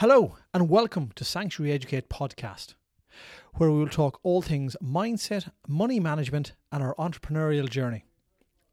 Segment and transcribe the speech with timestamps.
[0.00, 2.74] Hello, and welcome to Sanctuary Educate podcast,
[3.54, 8.04] where we will talk all things mindset, money management, and our entrepreneurial journey.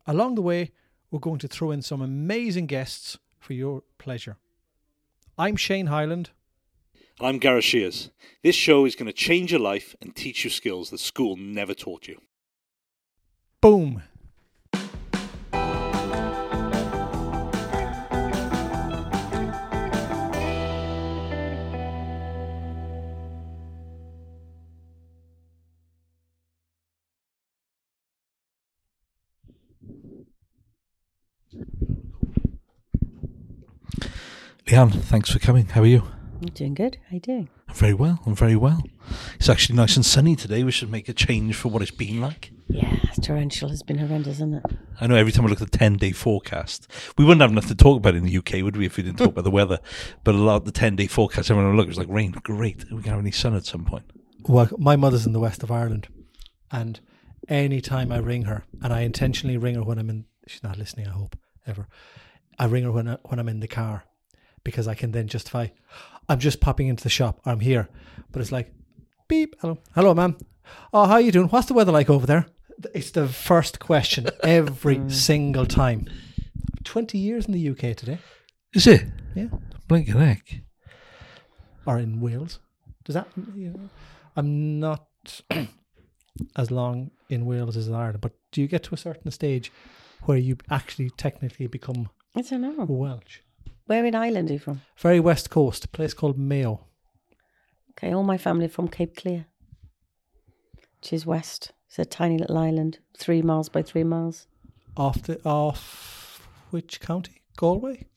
[0.06, 0.72] Along the way,
[1.10, 4.36] we're going to throw in some amazing guests for your pleasure.
[5.38, 6.32] I'm Shane Highland.
[7.22, 8.12] I'm Gareth Shears.
[8.44, 11.74] This show is going to change your life and teach you skills that school never
[11.74, 12.20] taught you.
[13.62, 14.04] Boom.
[34.68, 35.66] Leanne, thanks for coming.
[35.66, 36.04] How are you?
[36.42, 36.98] I'm doing good.
[37.10, 37.50] How you doing?
[37.68, 38.22] I'm very well.
[38.26, 38.82] I'm very well.
[39.36, 40.64] It's actually nice and sunny today.
[40.64, 42.52] We should make a change for what it's been like.
[42.70, 43.70] Yeah, torrential.
[43.72, 44.64] It's been horrendous, isn't it?
[45.02, 47.68] I know every time I look at the 10 day forecast, we wouldn't have enough
[47.68, 49.80] to talk about in the UK, would we, if we didn't talk about the weather?
[50.24, 52.32] But a lot of the 10 day forecast, everyone will look, it's like rain.
[52.32, 52.84] Great.
[52.84, 54.06] Are we going to have any sun at some point?
[54.48, 56.08] Well, my mother's in the west of Ireland,
[56.72, 57.02] and
[57.50, 60.78] any time I ring her, and I intentionally ring her when I'm in, she's not
[60.78, 61.90] listening, I hope, ever.
[62.58, 64.06] I ring her when, I, when I'm in the car
[64.64, 65.68] because I can then justify,
[66.30, 67.90] I'm just popping into the shop, I'm here.
[68.32, 68.72] But it's like,
[69.28, 70.38] beep, hello, hello, ma'am.
[70.94, 71.48] Oh, how are you doing?
[71.48, 72.46] What's the weather like over there?
[72.94, 75.12] It's the first question every mm.
[75.12, 76.08] single time.
[76.84, 78.20] 20 years in the UK today.
[78.74, 79.06] Is it?
[79.36, 79.48] Yeah.
[79.88, 80.62] Blink your neck.
[81.86, 82.60] Or in Wales.
[83.04, 83.90] Does that, you know,
[84.36, 85.08] I'm not
[86.56, 89.72] as long in Wales as in Ireland, but do you get to a certain stage
[90.24, 92.86] where you actually technically become I don't know.
[92.86, 93.40] Welsh?
[93.86, 94.82] Where in Ireland are you from?
[94.98, 96.86] Very west coast, a place called Mayo.
[97.92, 99.46] Okay, all my family are from Cape Clear,
[101.00, 101.72] which is west.
[101.88, 104.48] It's a tiny little island, three miles by three miles.
[104.98, 107.42] Off the off which county?
[107.58, 108.08] Galway?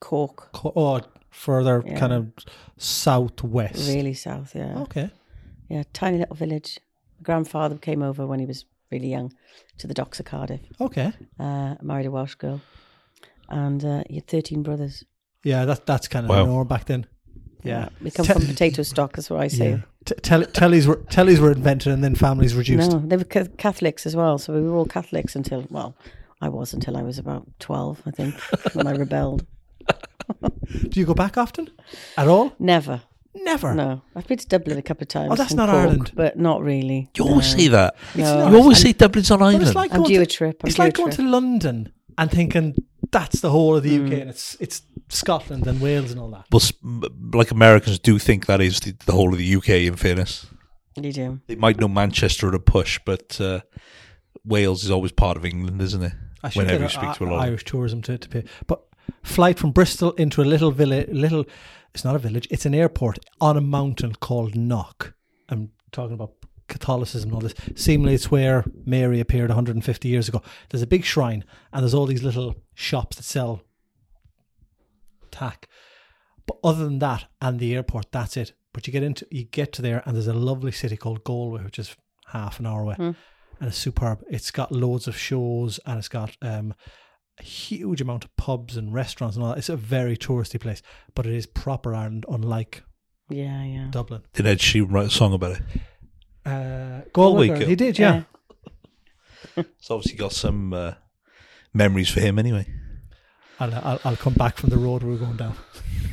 [0.00, 1.98] Cork, Co- oh, further Yeah.
[1.98, 2.32] kind of
[2.76, 3.88] southwest.
[3.88, 4.54] really south.
[4.54, 5.10] Yeah, Okay.
[5.68, 6.78] yeah, tiny little village.
[7.18, 9.32] My grandfather came over when he was really young
[9.78, 10.60] to the docks of Cardiff.
[10.80, 11.12] Okay.
[11.38, 12.60] Uh, married a Welsh girl,
[13.48, 15.04] and uh, he had thirteen brothers.
[15.44, 16.44] Yeah, that that's kind of Wow.
[16.44, 17.06] the norm back then.
[17.64, 17.88] Yeah.
[18.00, 19.12] we come Te- from potato stock.
[19.14, 19.70] That's what I say.
[19.70, 19.78] Yeah.
[20.04, 22.90] T- tell, tellies were tellies were invented and then families reduced.
[22.92, 24.38] No, they were ca- Catholics as well.
[24.38, 25.96] So we were all Catholics until, well,
[26.40, 28.34] I was until I was about 12, I think,
[28.74, 29.44] when I rebelled.
[30.90, 31.68] Do you go back often?
[32.16, 32.52] At all?
[32.58, 33.02] Never.
[33.34, 33.74] Never.
[33.74, 34.02] No.
[34.14, 35.30] I've been to Dublin a couple of times.
[35.32, 36.12] Oh, that's not Cork, Ireland.
[36.14, 37.10] But not really.
[37.16, 37.58] You always No.
[37.58, 37.96] say that.
[38.14, 38.48] No.
[38.50, 39.62] You always say Dublin's on But island.
[39.64, 40.60] it's like I'm going due to, a trip.
[40.62, 41.24] I'm it's like going trip.
[41.26, 42.74] to London and thinking
[43.10, 44.06] that's the whole of the Mm.
[44.06, 46.44] UK and it's it's Scotland and Wales and all that.
[46.52, 47.02] well, s- m-
[47.32, 50.46] like Americans do think that is the, the whole of the UK, in fairness.
[50.96, 51.40] You do.
[51.46, 53.60] They might know Manchester at a push, but uh,
[54.44, 56.12] Wales is always part of England, isn't it?
[56.42, 58.18] I should Whenever get you a- speak to a a- lot of- Irish tourism to,
[58.18, 58.44] to pay.
[58.66, 58.82] But
[59.22, 61.44] flight from Bristol into a little village, little,
[61.94, 65.14] it's not a village, it's an airport on a mountain called Knock.
[65.48, 66.37] I'm talking about
[66.68, 67.54] Catholicism and all this.
[67.74, 70.42] Seemingly, it's where Mary appeared 150 years ago.
[70.70, 73.62] There's a big shrine, and there's all these little shops that sell
[75.30, 75.68] tack.
[76.46, 78.52] But other than that, and the airport, that's it.
[78.72, 81.62] But you get into, you get to there, and there's a lovely city called Galway,
[81.64, 81.96] which is
[82.28, 83.02] half an hour away, Hmm.
[83.60, 84.22] and it's superb.
[84.30, 86.74] It's got loads of shows, and it's got um,
[87.38, 89.58] a huge amount of pubs and restaurants and all that.
[89.58, 90.82] It's a very touristy place,
[91.14, 92.82] but it is proper Ireland, unlike
[93.30, 93.88] Yeah, yeah.
[93.90, 94.22] Dublin.
[94.34, 95.62] Did Ed Sheeran write a song about it?
[96.48, 97.68] Uh, Galway Galway, Girl, Girl.
[97.68, 98.22] he did, yeah.
[99.56, 100.94] It's obviously got some uh,
[101.74, 102.66] memories for him anyway.
[103.60, 105.56] I'll, I'll I'll come back from the road we're going down.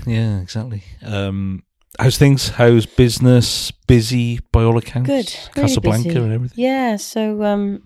[0.07, 0.83] Yeah, exactly.
[1.03, 1.63] Um,
[1.99, 2.49] how's things?
[2.49, 3.71] How's business?
[3.71, 5.07] Busy by all accounts?
[5.07, 5.33] Good.
[5.55, 6.19] Really Casablanca busy.
[6.19, 6.63] and everything.
[6.63, 7.83] Yeah, so um,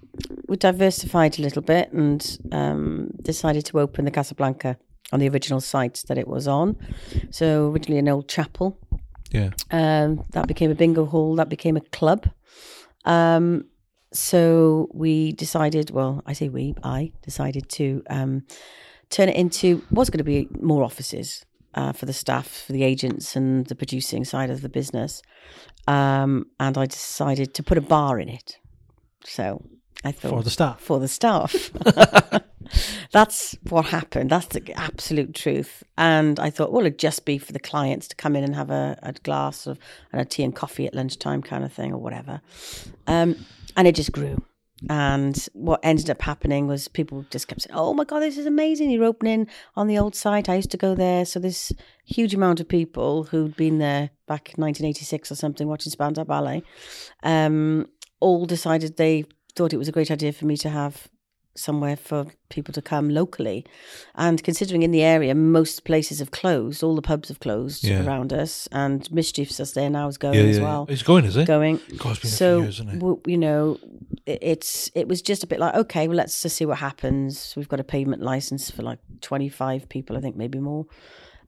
[0.48, 4.78] we diversified a little bit and um, decided to open the Casablanca
[5.12, 6.78] on the original site that it was on.
[7.32, 8.80] So originally an old chapel.
[9.32, 9.52] Yeah.
[9.72, 11.36] Um, that became a bingo hall.
[11.36, 12.30] That became a club.
[13.06, 13.66] Um,
[14.12, 15.92] so we decided.
[15.92, 16.76] Well, I say we.
[16.84, 18.44] I decided to um,
[19.10, 21.46] turn it into was going to be more offices
[21.76, 25.22] uh, for the staff, for the agents, and the producing side of the business.
[25.88, 28.58] Um, and I decided to put a bar in it.
[29.24, 29.64] So
[30.04, 30.80] I thought For the staff.
[30.82, 31.72] for the staff.
[33.12, 34.30] That's what happened.
[34.30, 35.84] That's the absolute truth.
[35.98, 38.70] And I thought, well, it'd just be for the clients to come in and have
[38.70, 39.80] a, a glass of
[40.12, 42.42] and a tea and coffee at lunchtime, kind of thing, or whatever.
[43.08, 43.36] Um,
[43.76, 44.44] and it just grew.
[44.88, 48.46] And what ended up happening was people just kept saying, "Oh my god, this is
[48.46, 48.90] amazing!
[48.90, 50.48] You're opening on the old site.
[50.48, 51.74] I used to go there." So this
[52.06, 56.64] huge amount of people who'd been there back in 1986 or something watching Spandau Ballet,
[57.24, 57.88] um,
[58.22, 59.26] all decided they
[59.56, 61.10] thought it was a great idea for me to have
[61.56, 63.66] somewhere for people to come locally.
[64.16, 68.06] And considering in the area, most places have closed, all the pubs have closed Yeah.
[68.06, 70.86] around us, and Mischiefs that's there now is going Yeah, yeah, as well.
[70.90, 71.46] It's going, is it?
[71.48, 71.80] Going.
[71.98, 73.00] God, it's been a so few years, isn't it?
[73.00, 73.78] w- you know,
[74.26, 77.54] it, it's it was just a bit like okay, well, let's just see what happens.
[77.58, 80.86] We've got a pavement license for like twenty five people, I think maybe more.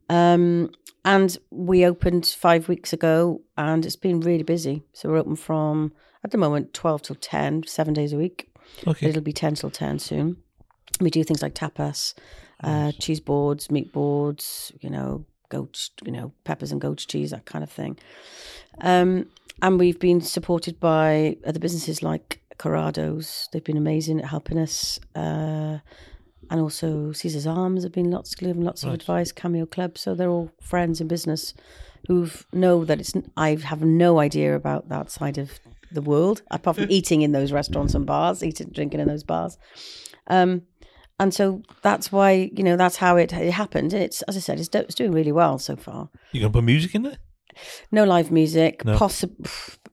[0.10, 0.72] Um,
[1.06, 4.84] and we opened five weeks ago, and it's been really busy.
[4.94, 5.94] So we're open from
[6.24, 8.50] at the moment twelve till 10, seven days a week.
[8.88, 9.08] Okay.
[9.08, 10.38] It'll be ten till ten soon.
[11.00, 12.14] We do things like tapas,
[12.64, 17.46] uh, cheese boards, meat boards, you know, goat, you know, peppers and goat's cheese, that
[17.46, 17.98] kind of thing.
[18.82, 19.28] Um,
[19.62, 23.50] and we've been supported by other businesses like Corrado's.
[23.52, 25.00] They've been amazing at helping us.
[25.16, 25.80] Uh,
[26.50, 29.32] and also Caesar's Arms have been lots given lots of advice.
[29.32, 31.54] Cameo Club, so they're all friends in business
[32.08, 33.14] who know that it's.
[33.38, 35.60] I have no idea about that side of
[35.94, 39.58] the world apart from eating in those restaurants and bars, eating drinking in those bars.
[40.28, 40.64] Um,
[41.20, 43.94] and so that's why you know that's how it, it happened.
[43.94, 46.10] And it's as I said, it's, do- it's doing really well so far.
[46.32, 47.18] You gonna put music in there?
[47.92, 48.86] No live music.
[48.86, 48.98] No.
[48.98, 49.46] Possible.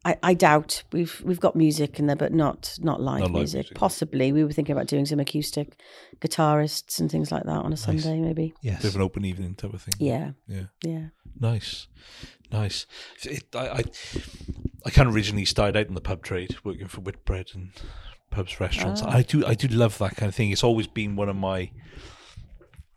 [0.05, 3.41] I, I doubt we've we've got music in there, but not not live, Not live
[3.41, 3.59] music.
[3.59, 3.75] music.
[3.77, 5.79] Possibly, we were thinking about doing some acoustic
[6.21, 8.55] guitarists and things like that on a Sunday, maybe.
[8.63, 8.83] Yes.
[8.83, 9.95] Bit of an open evening type of thing.
[9.99, 10.67] Yeah, Yeah.
[10.85, 11.07] yeah.
[11.41, 11.89] Nice,
[12.53, 12.87] nice.
[13.25, 13.83] It, I, I,
[14.89, 17.71] I kind of originally started out in the pub trade, working for Whitbread and
[18.31, 19.03] pubs, restaurants.
[19.03, 19.11] Ah.
[19.11, 20.51] I do, I do love that kind of thing.
[20.51, 21.71] It's always been one of my.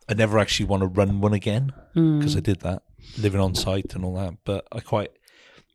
[0.07, 2.19] I never actually want to run one again Hmm.
[2.19, 2.83] because I did that,
[3.17, 4.35] living on site and all that.
[4.45, 5.11] But I quite,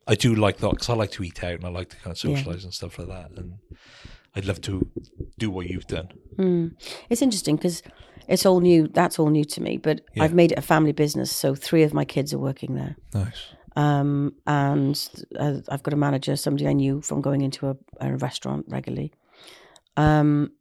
[0.07, 2.15] I do like that because I like to eat out and I like to kind
[2.17, 2.35] of Yeah.
[2.35, 3.31] socialize and stuff like that.
[3.37, 3.59] And
[4.35, 4.89] I'd love to
[5.37, 6.09] do what you've done.
[6.37, 6.71] Mm.
[7.09, 7.83] It's interesting because
[8.27, 8.87] it's all new.
[8.87, 10.23] That's all new to me, but Yeah.
[10.23, 11.31] I've made it a family business.
[11.31, 12.95] So three of my kids are working there.
[13.13, 13.53] Nice.
[13.77, 15.07] Um, and
[15.37, 19.13] uh, I've got a manager, somebody I knew from going into a, a restaurant regularly.
[19.95, 20.51] Um,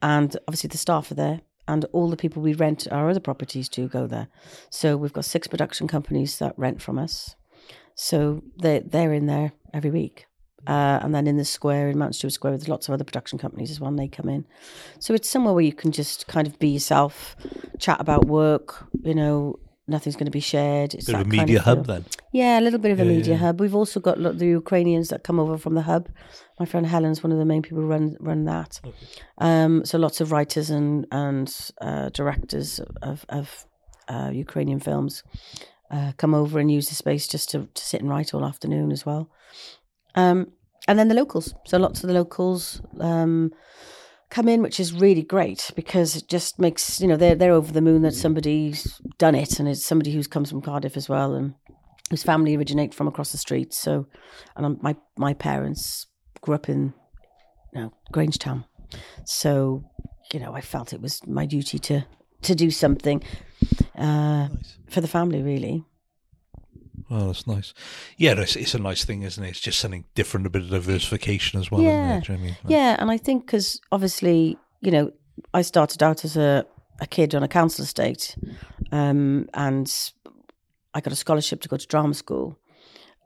[0.00, 3.68] and obviously the staff are there, and all the people we rent our other properties
[3.70, 4.28] to go there.
[4.70, 7.36] So we've got six production companies that rent from us.
[7.94, 10.26] So they they're in there every week.
[10.66, 13.38] Uh, and then in the square in Mount Stuart Square, there's lots of other production
[13.38, 13.88] companies as well.
[13.88, 14.46] And they come in,
[14.98, 17.36] so it's somewhere where you can just kind of be yourself,
[17.78, 18.86] chat about work.
[19.02, 19.58] You know,
[19.88, 20.94] nothing's going to be shared.
[20.94, 21.76] It's of a that kind media feel.
[21.76, 22.04] hub then.
[22.32, 23.38] Yeah, a little bit of a Yeah, media yeah.
[23.40, 23.60] hub.
[23.60, 26.08] We've also got the Ukrainians that come over from the hub.
[26.60, 28.80] My friend Helen's one of the main people who run run that.
[29.38, 33.66] Um, so lots of writers and and uh, directors of of
[34.08, 35.22] uh, Ukrainian films
[35.90, 38.92] uh, come over and use the space just to, to sit and write all afternoon
[38.92, 39.30] as well.
[40.14, 40.52] Um,
[40.88, 41.54] and then the locals.
[41.66, 43.52] So lots of the locals um,
[44.32, 47.70] come in, which is really great because it just makes you know they're they're over
[47.70, 51.34] the moon that somebody's done it, and it's somebody who's comes from Cardiff as well,
[51.34, 51.54] and
[52.10, 53.74] whose family originate from across the street.
[53.74, 54.06] So,
[54.56, 56.06] and um, my my parents
[56.40, 56.94] grew up in
[57.74, 58.64] you know, Grangetown,
[59.24, 59.84] so
[60.32, 62.06] you know I felt it was my duty to
[62.42, 63.22] to do something
[63.96, 64.78] uh, Nice.
[64.88, 65.84] for the family, really.
[67.14, 67.74] Oh, that's nice.
[68.16, 69.50] Yeah, it's, it's a nice thing, isn't it?
[69.50, 71.82] It's just something different, a bit of diversification as well.
[71.82, 72.18] Yeah.
[72.18, 72.24] Isn't it?
[72.24, 72.56] Do you I mean?
[72.66, 75.12] Yeah, and I think because obviously, you know,
[75.52, 76.64] I started out as a,
[77.00, 78.34] a kid on a council estate,
[78.92, 79.92] um, and
[80.94, 82.58] I got a scholarship to go to drama school.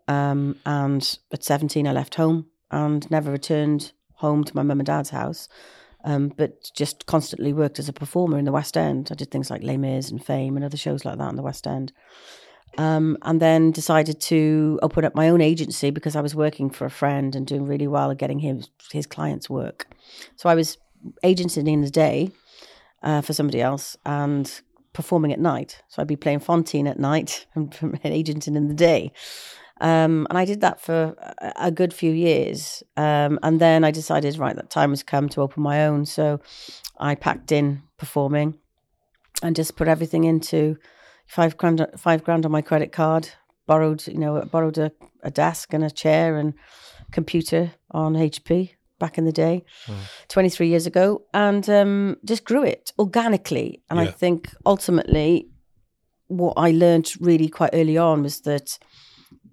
[0.08, 4.86] Um, and at 17, I left home and never returned home to my mum and
[4.86, 5.48] dad's house,
[6.04, 9.10] um, but just constantly worked as a performer in the West End.
[9.12, 11.42] I did things like Les Mis and Fame and other shows like that in the
[11.42, 11.92] West End.
[12.78, 16.84] Um, and then decided to open up my own agency because I was working for
[16.84, 19.86] a friend and doing really well at getting his his clients work.
[20.36, 20.76] So I was
[21.22, 22.30] agenting in the day
[23.02, 24.60] uh, for somebody else and
[24.92, 25.82] performing at night.
[25.88, 29.12] So I'd be playing Fantine at night and agenting in the day.
[29.80, 32.82] Um, and I did that for a, a good few years.
[32.96, 36.06] Um, and then I decided, right, that time has come to open my own.
[36.06, 36.40] So
[36.98, 38.58] I packed in performing
[39.42, 40.78] and just put everything into
[41.26, 43.28] five grand, five grand on my credit card.
[43.66, 44.92] Borrowed, you know, borrowed a,
[45.22, 46.54] a desk and a chair and
[47.10, 49.64] computer on HP back in the day,
[50.28, 53.82] 23 years ago, and um, just grew it organically.
[53.90, 55.48] And I think ultimately,
[56.28, 58.78] what I learned really quite early on was that,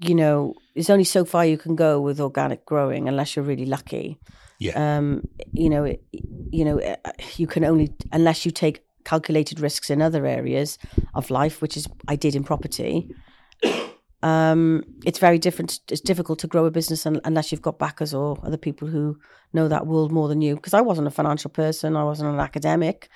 [0.01, 3.65] you know, there's only so far you can go with organic growing unless you're really
[3.65, 4.20] lucky.
[4.60, 4.98] Yeah.
[4.98, 6.03] Um, you know, it,
[6.51, 10.77] you know, uh, you can only unless you take calculated risks in other areas
[11.13, 13.10] of life, which is I did in property.
[14.24, 15.81] Um, it's very different.
[15.91, 19.17] It's difficult to grow a business un- unless you've got backers or other people who
[19.51, 20.55] know that world more than you.
[20.55, 23.10] Because I wasn't a financial person, I wasn't an academic.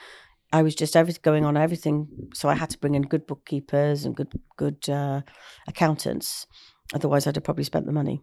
[0.52, 2.10] I was just everything going on everything.
[2.34, 5.22] So I had to bring in good bookkeepers and good good uh,
[5.66, 6.46] accountants.
[6.94, 8.22] Otherwise, I'd have probably spent the money.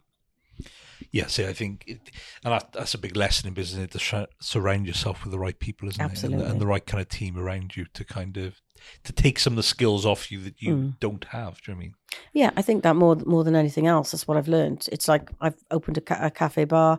[1.14, 2.11] Yeah, see, I think, it,
[2.44, 5.56] and that, that's a big lesson in business to sh- surround yourself with the right
[5.59, 6.04] people, isn't it?
[6.11, 6.42] Absolutely.
[6.42, 8.61] And, and the right kind of team around you to kind of
[9.04, 10.99] to take some of the skills off you that you Mm.
[10.99, 11.61] don't have.
[11.62, 11.94] Do you know what I mean?
[12.33, 14.88] Yeah, I think that more more than anything else, that's what I've learned.
[14.90, 16.99] It's like I've opened a, ca- a cafe bar.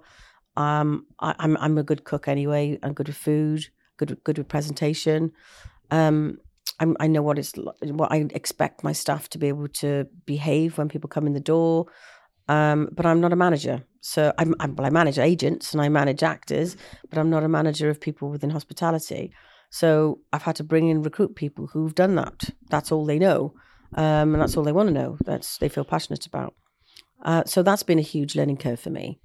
[0.55, 2.79] Um, I, I'm I'm a good cook anyway.
[2.83, 3.67] I'm good with food,
[3.97, 5.33] good with- good with presentation.
[5.91, 6.37] Um,
[6.79, 10.77] I'm, I know what it's what I expect my staff to be able to behave
[10.77, 11.87] when people come in the door.
[12.47, 15.89] Um, but I'm not a manager, so I'm, I'm well, I manage agents and I
[15.89, 16.77] manage actors,
[17.09, 19.31] but I'm not a manager of people within hospitality.
[19.71, 22.51] So I've had to bring in recruit people who've done that.
[22.69, 23.55] That's all they know,
[23.95, 25.17] um, and that's all they want to know.
[25.25, 26.53] That's they feel passionate about.
[27.23, 29.19] Uh, so that's been a huge learning curve for me,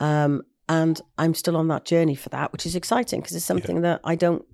[0.00, 3.82] um, and I'm still on that journey for that, which is exciting because it's something
[3.82, 4.44] that I don't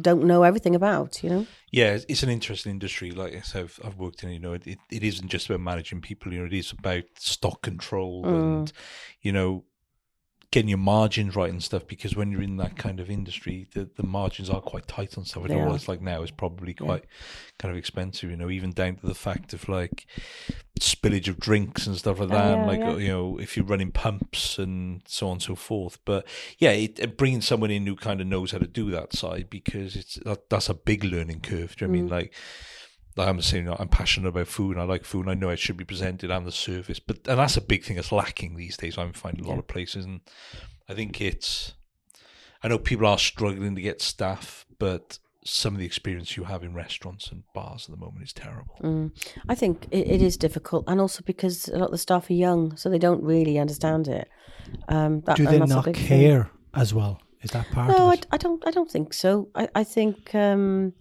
[0.00, 1.22] don't know everything about.
[1.22, 3.10] You know, Yeah, it's, an interesting industry.
[3.10, 4.30] Like I said, I've, I've worked in.
[4.30, 6.32] You know, it, it, it isn't just about managing people.
[6.32, 8.28] You know, it is about stock control mm.
[8.28, 8.72] and
[9.22, 9.64] you know
[10.52, 11.86] getting your margins right and stuff.
[11.88, 15.24] Because when you're in that kind of industry, the, the margins are quite tight on
[15.24, 15.44] stuff.
[15.44, 17.04] I know it's like now is probably quite
[17.58, 18.30] kind of expensive.
[18.30, 20.06] You know, even down to the fact of like
[20.80, 22.58] spillage of drinks and stuff like Oh, that.
[22.58, 22.96] yeah, like yeah.
[22.96, 25.98] you know, if you're running pumps and so on and so forth.
[26.04, 26.26] But
[26.58, 29.48] yeah, it, it bringing someone in who kind of knows how to do that side
[29.50, 31.76] because it's that, that's a big learning curve.
[31.76, 32.10] Do you know what I mean Mm.
[32.12, 32.34] like?
[33.16, 35.58] Like I'm saying, I'm passionate about food and I like food and I know it
[35.58, 38.76] should be presented on the service, but and that's a big thing that's lacking these
[38.76, 38.96] days.
[38.96, 39.60] I'm finding a lot Yeah.
[39.60, 40.20] of places, and
[40.88, 41.74] I think it's.
[42.62, 46.62] I know people are struggling to get staff, but some of the experience you have
[46.62, 48.76] in restaurants and bars at the moment is terrible.
[48.80, 49.10] Mm.
[49.48, 52.34] I think it, it is difficult, and also because a lot of the staff are
[52.34, 54.28] young, so they don't really understand it.
[54.88, 56.06] Um, that, Do they not big thing.
[56.06, 57.20] care as well?
[57.42, 58.26] Is that part No, of I, it?
[58.30, 58.62] I don't.
[58.66, 59.48] I don't think so.
[59.56, 60.92] I, I think um,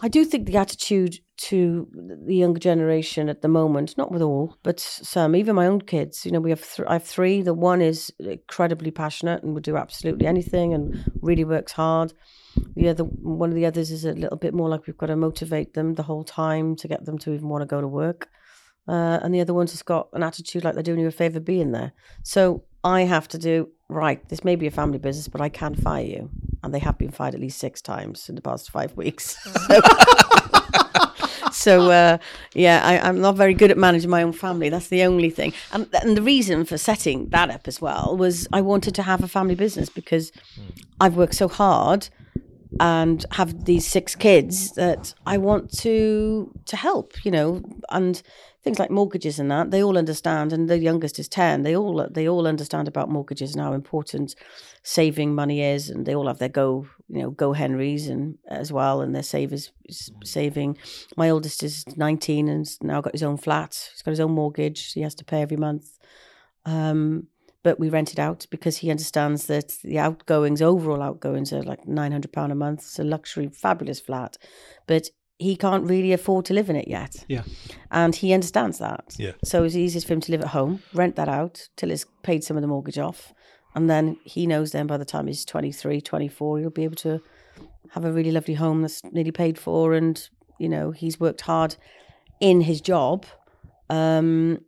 [0.00, 1.88] I do think the attitude to
[2.26, 6.24] the younger generation at the moment, not with all, but some, even my own kids.
[6.26, 7.42] You know, we have th- I have three.
[7.42, 12.12] The one is incredibly passionate and would do absolutely anything and really works hard.
[12.74, 15.16] The other, one of the others, is a little bit more like we've got to
[15.16, 18.28] motivate them the whole time to get them to even want to go to work.
[18.88, 21.40] Uh, and the other one's just got an attitude like they're doing you a favor
[21.40, 21.92] being there.
[22.22, 24.26] So I have to do right.
[24.28, 26.30] This may be a family business, but I can fire you,
[26.62, 29.36] and they have been fired at least six times in the past five weeks.
[29.68, 29.80] So,
[31.52, 32.18] so uh,
[32.54, 34.68] yeah, I, I'm not very good at managing my own family.
[34.68, 35.52] That's the only thing.
[35.72, 39.22] And, and the reason for setting that up as well was I wanted to have
[39.22, 40.32] a family business because
[41.00, 42.08] I've worked so hard
[42.80, 48.22] and have these six kids that I want to to help, you know, and
[48.62, 50.52] things like mortgages and that they all understand.
[50.52, 51.62] And the youngest is ten.
[51.62, 54.34] They all they all understand about mortgages and how important
[54.82, 59.00] saving money is, and they all have their go you know GoHenrys and as well,
[59.00, 59.72] and their savers
[60.24, 60.76] saving.
[61.16, 63.90] My oldest is nineteen and now got his own flat.
[63.92, 64.92] He's got his own mortgage.
[64.92, 65.98] He has to pay every month.
[66.64, 67.28] Um,
[67.62, 71.86] but we rent it out because he understands that the outgoings, overall outgoings, are like
[71.86, 72.80] nine hundred pound a month.
[72.80, 74.38] It's a luxury, fabulous flat,
[74.86, 77.24] but he can't really afford to live in it yet.
[77.28, 77.42] Yeah.
[77.90, 79.14] and he understands that.
[79.18, 79.32] Yeah.
[79.44, 82.42] So it's easiest for him to live at home, rent that out till he's paid
[82.42, 83.32] some of the mortgage off,
[83.74, 87.20] and then he knows then by the time he's 23, 24, he'll be able to
[87.90, 91.76] have a really lovely home that's nearly paid for, and you know he's worked hard
[92.40, 93.26] in his job.
[93.90, 94.60] Um,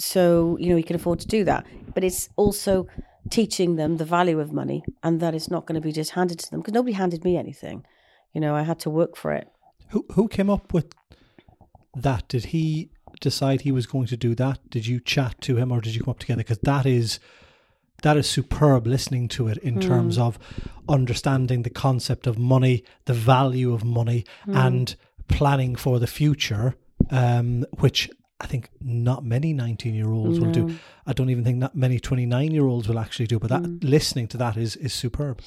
[0.00, 1.66] so, you know, he can afford to do that.
[1.94, 2.86] But it's also
[3.28, 6.38] teaching them the value of money and that it's not going to be just handed
[6.38, 7.84] to them because nobody handed me anything.
[8.32, 9.48] You know, I had to work for it.
[9.88, 10.94] Who who came up with
[11.94, 12.28] that?
[12.28, 12.90] Did he
[13.20, 14.70] decide he was going to do that?
[14.70, 16.38] Did you chat to him, or did you come up together?
[16.38, 17.18] Because that is
[18.02, 18.86] that is superb.
[18.86, 20.38] Listening to it in terms of
[20.88, 24.96] understanding the concept of money, the value of money, and
[25.28, 26.76] planning for the future,
[27.10, 28.10] um, which.
[28.42, 30.74] I think not many 19 year olds will do.
[31.06, 34.28] I don't even think that many 29 year olds will actually do, but that listening
[34.28, 35.42] to that is, is superb.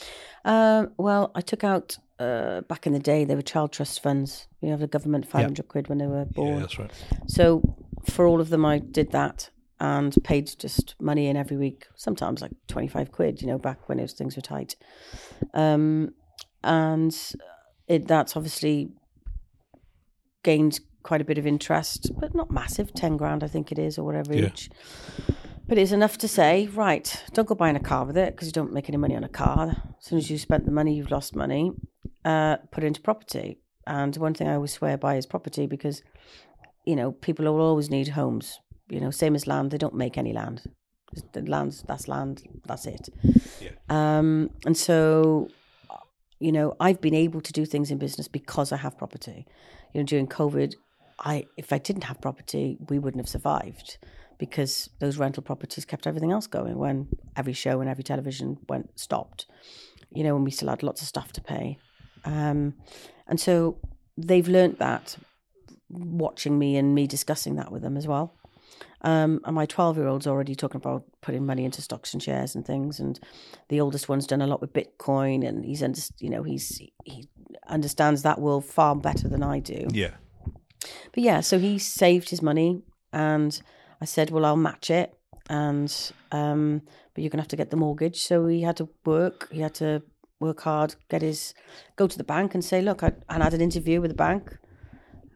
[0.46, 4.48] Um, well, I took out, uh, back in the day, they were child trust funds.
[4.62, 6.54] You know, the government 500 quid when they were born.
[6.54, 6.92] Yeah, that's right.
[7.26, 9.50] So for all of them, I did that
[9.80, 11.86] and paid just money in every week.
[11.96, 14.76] Sometimes like twenty five quid, you know, back when it was, things were tight.
[15.54, 16.14] Um,
[16.64, 17.16] and
[17.88, 18.92] it that's obviously
[20.44, 22.94] gained quite a bit of interest, but not massive.
[22.94, 24.48] Ten grand, I think it is, or whatever Yeah.
[24.48, 24.70] each.
[25.68, 28.52] But it's enough to say, right, don't go buying a car with it because you
[28.54, 29.70] don't make any money on a car.
[29.98, 31.72] As soon as you spent the money, you've lost money.
[32.26, 33.60] Uh, put it into property.
[33.88, 36.04] And one thing I always swear by is property because,
[36.86, 38.60] you know, people will always need homes.
[38.90, 40.62] You know, same as land, they don't make any land.
[41.34, 43.10] The land's that's land, that's it.
[43.90, 45.50] Um, and so,
[46.40, 49.46] you know, I've been able to do things in business because I have property.
[49.94, 50.76] You know, during COVID,
[51.20, 53.98] I if I didn't have property, we wouldn't have survived
[54.40, 59.00] because those rental properties kept everything else going when every show and every television went
[59.00, 59.46] stopped.
[60.12, 61.78] You know, and we still had lots of stuff to pay.
[62.26, 62.74] Um,
[63.28, 63.78] and so
[64.18, 65.18] they've learnt that
[65.90, 68.36] watching me and me discussing that with them as well.
[69.04, 72.56] Um, and my 12 year old's already talking about putting money into stocks and shares
[72.56, 73.00] and things.
[73.00, 73.20] And
[73.70, 77.28] the oldest one's done a lot with Bitcoin and he's, under, you know, he's, he
[77.68, 79.88] understands that world far better than I do.
[79.92, 80.12] Yeah.
[81.14, 82.82] But yeah, so he saved his money
[83.12, 83.62] and
[84.02, 85.14] I said, well, I'll match it.
[85.50, 85.94] And,
[86.32, 86.82] um,
[87.14, 88.24] but you're going to have to get the mortgage.
[88.24, 89.50] So he had to work.
[89.52, 90.02] He had to
[90.40, 91.54] work hard, get his,
[91.98, 94.16] go to the bank and say, look, I, and I had an interview with the
[94.16, 94.58] bank.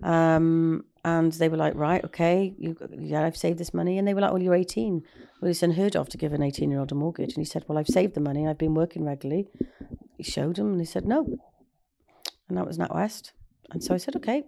[0.04, 3.98] Um, and they were like, right, okay, you, yeah, I've saved this money.
[3.98, 5.04] And they were like, well, you're 18.
[5.40, 7.34] Well, it's unheard of to give an 18 year old a mortgage.
[7.34, 8.46] And he said, well, I've saved the money.
[8.46, 9.48] I've been working regularly.
[10.18, 11.26] He showed him and he said, no.
[12.50, 13.32] And that was NatWest.
[13.72, 14.44] And so I said, okay,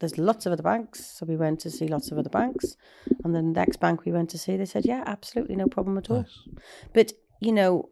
[0.00, 1.16] there's lots of other banks.
[1.16, 2.76] So we went to see lots of other banks.
[3.22, 5.96] And then the next bank we went to see, they said, yeah, absolutely no problem
[5.96, 6.22] at all.
[6.22, 6.38] Nice.
[6.92, 7.88] But, you know,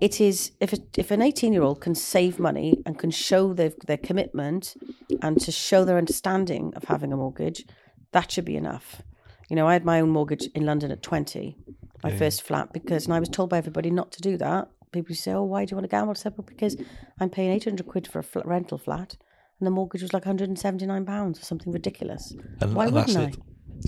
[0.00, 3.52] it is if it, if an 18 year old can save money and can show
[3.52, 4.74] their their commitment
[5.22, 7.64] and to show their understanding of having a mortgage,
[8.12, 9.02] that should be enough.
[9.48, 11.56] You know, I had my own mortgage in London at 20,
[12.02, 12.16] my Yeah.
[12.16, 14.68] first flat, because, and I was told by everybody not to do that.
[14.90, 16.10] People say, oh, why do you want to gamble?
[16.12, 16.76] I said, well, because
[17.20, 19.16] I'm paying 800 quid for a fl- rental flat
[19.60, 22.34] and the mortgage was like 179 pounds or something ridiculous.
[22.60, 23.40] And, Why and wouldn't it.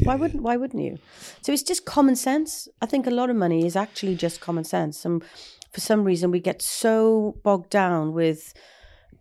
[0.05, 0.99] Why wouldn't Why wouldn't you?
[1.43, 2.69] So it's just common sense.
[2.83, 5.23] I think a lot of money is actually just common sense, and
[5.77, 8.55] for some reason we get so bogged down with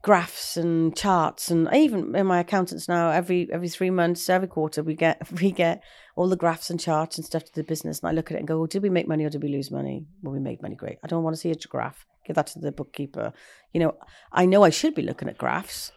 [0.02, 4.82] graphs and charts, and even in my accountants now, every every three months, every quarter,
[4.82, 5.84] we get we get
[6.16, 8.40] all the graphs and charts and stuff to the business, and I look at it
[8.40, 10.06] and go, well, did we make money or did we lose money?
[10.24, 10.98] Well, we made money, great.
[11.04, 12.06] I don't want to see a graph.
[12.26, 13.34] Give that to the bookkeeper.
[13.74, 13.96] You know,
[14.32, 15.92] I know I should be looking at graphs,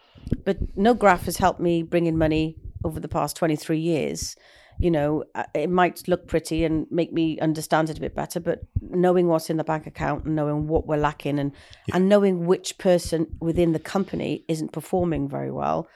[0.44, 4.34] but no graph has helped me bring in money over the past 23 years
[4.78, 8.40] you know uh, it might look pretty and make me understand it a bit better
[8.40, 11.52] but knowing what's in the bank account and knowing what we're lacking and
[11.92, 15.88] and knowing which person within the company isn't performing very well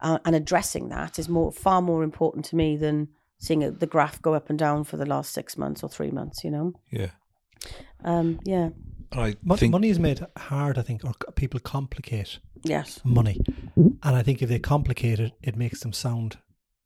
[0.00, 4.20] uh, and addressing that is more far more important to me than seeing the graph
[4.20, 7.10] go up and down for the last six months or three months you know Yeah.
[8.04, 8.70] um yeah
[9.12, 13.40] I Mon- think money is made hard, I think, or people complicate yes money.
[13.76, 16.38] And I think if they complicate it, it makes them sound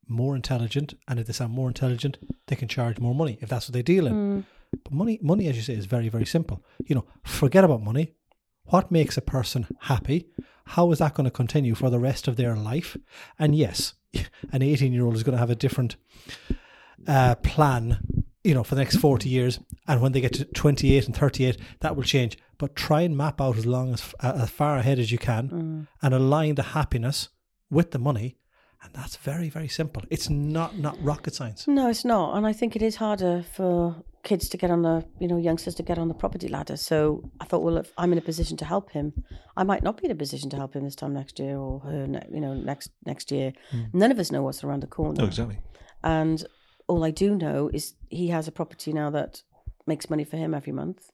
[0.08, 0.94] more intelligent.
[1.08, 3.82] And if they sound more intelligent, they can charge more money if that's what they
[3.82, 4.14] deal in.
[4.82, 6.64] But money, money, as you say, is very, very simple.
[6.86, 8.14] You know, forget about money.
[8.66, 10.26] What makes a person happy?
[10.66, 12.96] How is that going to continue for the rest of their life?
[13.38, 13.94] And yes,
[14.52, 15.96] an 18 year old is going to have a different
[17.06, 17.98] uh, plan,
[18.42, 19.60] you know, for the next 40 years.
[19.86, 22.38] And when they get to 28 and 38, that will change.
[22.56, 25.86] But try and map out as long as, uh, as far ahead as you can
[26.02, 27.28] and align the happiness
[27.70, 28.36] with the money.
[28.84, 30.02] And that's very, very simple.
[30.10, 31.66] It's not, not rocket science.
[31.66, 35.04] No, it's not, and I think it is harder for kids to get on the,
[35.20, 36.76] you know, youngsters to get on the property ladder.
[36.76, 39.12] So I thought, well, if I'm in a position to help him,
[39.56, 41.80] I might not be in a position to help him this time next year or
[41.80, 43.52] her, ne- you know, next next year.
[43.94, 45.58] None of us know what's around the corner, no, exactly.
[46.02, 46.44] and
[46.86, 49.42] all I do know is he has a property now that
[49.86, 51.10] makes money for him every month.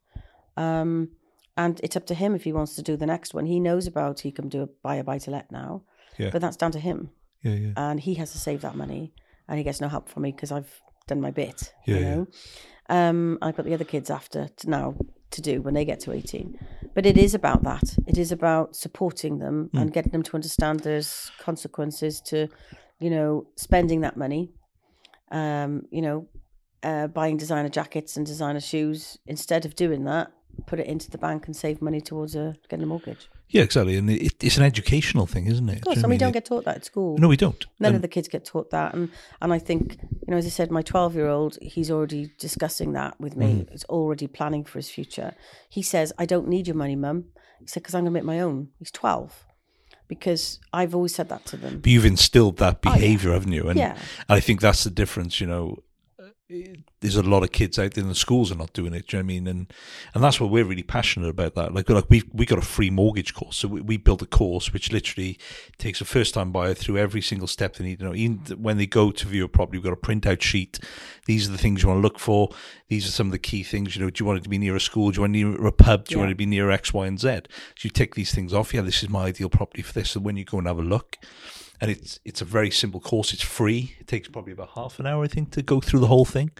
[0.56, 1.10] Um,
[1.56, 3.46] and it's up to him if he wants to do the next one.
[3.46, 5.82] He knows about he can do a, buy a buy to let now,
[6.18, 6.30] Yeah.
[6.32, 7.10] but that's down to him
[7.42, 7.72] Yeah, yeah.
[7.76, 9.12] and he has to save that money
[9.48, 12.26] and he gets no help from me because I've done my bit Yeah, you
[12.88, 13.08] yeah.
[13.08, 14.94] um I've got the other kids after to now
[15.30, 16.58] to do when they get to 18
[16.94, 19.78] but it is about that it is about supporting them Hmm.
[19.78, 22.48] and getting them to understand there's consequences to
[22.98, 24.50] you know spending that money
[25.30, 26.26] um you know
[26.82, 30.32] uh, buying designer jackets and designer shoes instead of doing that
[30.66, 33.96] put it into the bank and save money towards a, getting a mortgage Yeah, exactly.
[33.96, 35.76] And it, it's an educational thing, isn't it?
[35.78, 37.28] of course Do you know and we I don't get taught that at school No,
[37.28, 37.64] we don't.
[37.78, 39.10] None And- of the kids get taught that, and
[39.42, 42.92] and I think you know, as I said, my twelve year old, he's already discussing
[42.92, 43.46] that with me.
[43.46, 43.72] Mm-hmm.
[43.72, 45.34] He's already planning for his future.
[45.68, 47.24] He says, "I don't need your money, mum."
[47.60, 49.44] He said, "Because I'm going to make my own." He's twelve,
[50.08, 51.80] because I've always said that to them.
[51.80, 52.94] but you've instilled that Oh, yeah.
[52.96, 53.68] behavior, haven't you?
[53.68, 53.96] And Yeah.
[54.28, 55.40] I think that's the difference.
[55.40, 55.82] You know,
[57.00, 59.06] there's a lot of kids out there in the schools are not doing it.
[59.06, 59.46] Do you know what I mean?
[59.46, 59.72] And
[60.14, 61.54] and that's what we're really passionate about.
[61.54, 64.26] That like like we we got a free mortgage course, so we, we built a
[64.26, 65.38] course which literally
[65.78, 68.14] takes a first time buyer through every single step they need to know.
[68.14, 70.78] Even when they go to view a property, we've got a printout sheet.
[71.26, 72.50] These are the things you want to look for.
[72.88, 73.94] These are some of the key things.
[73.94, 75.10] You know, do you want it to be near a school?
[75.10, 76.06] Do you want it near a pub?
[76.06, 76.22] Do you Yeah.
[76.22, 77.28] want it to be near X, Y, and Z?
[77.28, 78.74] So you tick these things off.
[78.74, 80.10] Yeah, this is my ideal property for this.
[80.10, 81.16] So when you go and have a look,
[81.80, 83.32] and it's it's a very simple course.
[83.32, 83.96] It's free.
[83.98, 86.50] It takes probably about half an hour, I think, to go through the whole thing.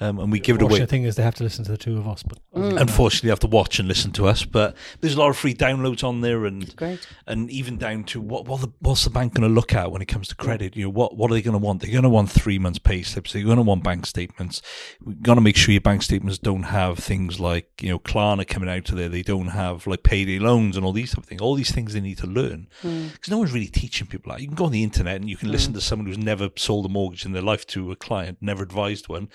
[0.00, 0.66] Um, and we give it away.
[0.66, 2.80] Unfortunate thing is they have to listen to the two of us, but mm.
[2.80, 5.54] Unfortunately, you have to watch and listen to us, but there's a lot of free
[5.54, 7.06] downloads on there, and Great.
[7.28, 10.02] and even down to what what the, what's the bank going to look at when
[10.02, 10.74] it comes to credit?
[10.74, 11.80] You know, what what are they going to want?
[11.80, 13.32] They're going to want three months pay slips.
[13.32, 14.62] They're going to want bank statements.
[15.00, 18.46] We've got to make sure your bank statements don't have things like you know Klarna
[18.46, 19.08] coming out of there.
[19.08, 21.40] They don't have like payday loans and all these type of things.
[21.40, 23.12] All these things they need to learn mm.
[23.12, 24.40] because no one's really teaching people that.
[24.40, 25.76] You can go on the internet and you can listen mm.
[25.76, 29.08] to someone who's never sold a mortgage in their life to a client, never advised
[29.08, 29.28] one,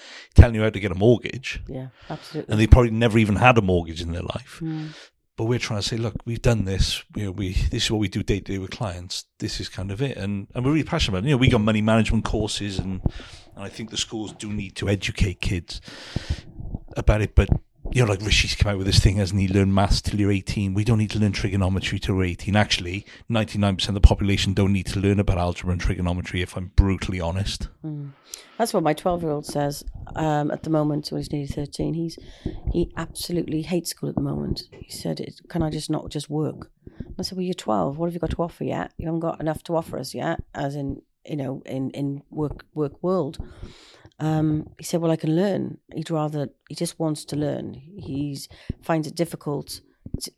[0.49, 2.51] telling you how to get a mortgage Yeah, absolutely.
[2.51, 4.57] and they probably never even had a mortgage in their life.
[4.59, 4.88] Hmm.
[5.38, 7.01] But we're trying to say, look, we've done this.
[7.15, 9.23] You know, we this is what we do day to day with clients.
[9.38, 11.29] This is kind of it, and and we're really passionate about it.
[11.29, 12.99] You know, we got money management courses, and
[13.55, 15.79] and I think the schools do need to educate kids
[16.97, 17.35] about it.
[17.35, 17.47] But
[17.91, 19.47] you know, like Rishi's come out with this thing, hasn't he?
[19.47, 20.73] Learn maths till you're 18.
[20.73, 22.56] We don't need to learn trigonometry till we're 18.
[22.56, 26.41] Actually, 99% of the population don't need to learn about algebra and trigonometry.
[26.41, 27.69] If I'm brutally honest.
[28.58, 31.10] That's what my twelve-year-old says um, at the moment.
[31.12, 32.19] When he's nearly thirteen, he's
[32.73, 34.63] he absolutely hates school at the moment.
[34.71, 36.69] He said, "Can I just not just work?"
[37.17, 37.97] I said, "Well, you're twelve.
[37.97, 38.91] What have you got to offer yet?
[38.97, 42.65] You haven't got enough to offer us yet, as in you know, in in work
[42.73, 43.38] work world."
[44.19, 45.77] Um, he said, "Well, I can learn.
[45.93, 46.49] He'd rather.
[46.67, 47.73] He just wants to learn.
[47.97, 48.47] He's
[48.82, 49.82] finds it difficult."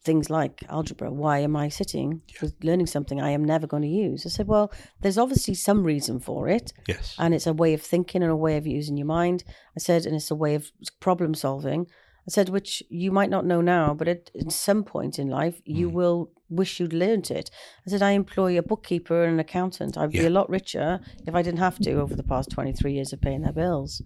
[0.03, 1.09] Things like algebra.
[1.11, 4.25] Why am I sitting with learning something I am never going to use?
[4.25, 7.15] I said, well, there's obviously some reason for it Yes.
[7.17, 9.43] and it's a way of thinking and a way of using your mind.
[9.75, 11.87] I said, and it's a way of problem solving.
[12.27, 15.59] I said, which you might not know now, but at, at some point in life,
[15.65, 17.49] you will wish you'd learnt it.
[17.87, 19.97] I said, I employ a bookkeeper and an accountant.
[19.97, 23.11] I'd be a lot richer if I didn't have to over the past 23 years
[23.13, 24.01] of paying their bills.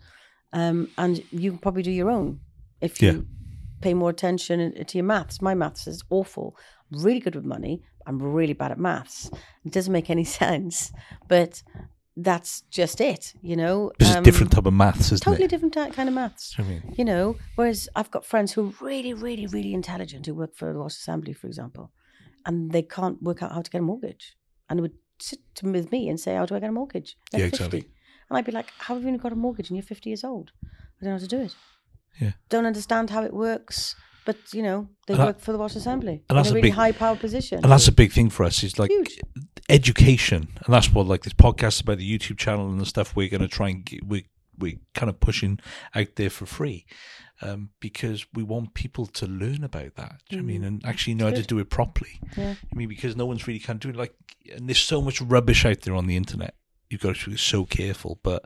[0.54, 2.39] Um, and you can probably do your own
[2.80, 3.19] if you Yeah.
[3.82, 5.41] pay more attention to your maths.
[5.41, 6.56] My maths is awful.
[6.93, 7.82] I'm really good with money.
[8.08, 9.30] I'm really bad at maths.
[9.65, 10.93] It doesn't make any sense,
[11.28, 11.63] but
[12.17, 13.91] that's just it, you know.
[13.99, 15.49] It's Um, a different type of maths, isn't Totally it?
[15.49, 17.36] different ty- kind of maths, I mean, you know.
[17.56, 20.93] Whereas I've got friends who are really, really, really intelligent who work for the Welsh
[20.97, 21.91] Assembly, for example,
[22.45, 24.36] and they can't work out how to get a mortgage,
[24.69, 27.17] and they would sit to, with me and say, "How do I get a mortgage?"
[27.32, 27.56] They're Yeah, 50.
[27.58, 27.89] exactly.
[28.30, 30.23] And I'd be like, "How have you even got a mortgage and you're 50 years
[30.23, 30.51] old?
[30.63, 30.67] I
[31.04, 31.56] don't know how to do it.
[32.21, 32.32] Yeah.
[32.49, 35.75] Don't understand how it works." But you know, they And that- work for the Welsh
[35.75, 37.60] Assembly and that's in a a really big- high power position.
[37.62, 38.63] and that's a big thing for us.
[38.63, 39.19] Is like Huge.
[39.69, 43.30] Education, and that's what like this podcast about the YouTube channel and the stuff we're
[43.30, 45.60] going to try and get, we we kind of pushing
[45.93, 46.86] out there for free.
[47.41, 50.21] Um, because we want people to learn about that.
[50.30, 50.63] Do you know I mean?
[50.63, 52.21] And actually know how to do it properly.
[52.38, 52.56] Yeah.
[52.71, 53.97] I mean, because no one's really kind of doing it.
[53.97, 54.15] Like,
[54.56, 56.56] and there's so much rubbish out there on the internet.
[56.89, 58.19] You've got to be so careful.
[58.23, 58.45] But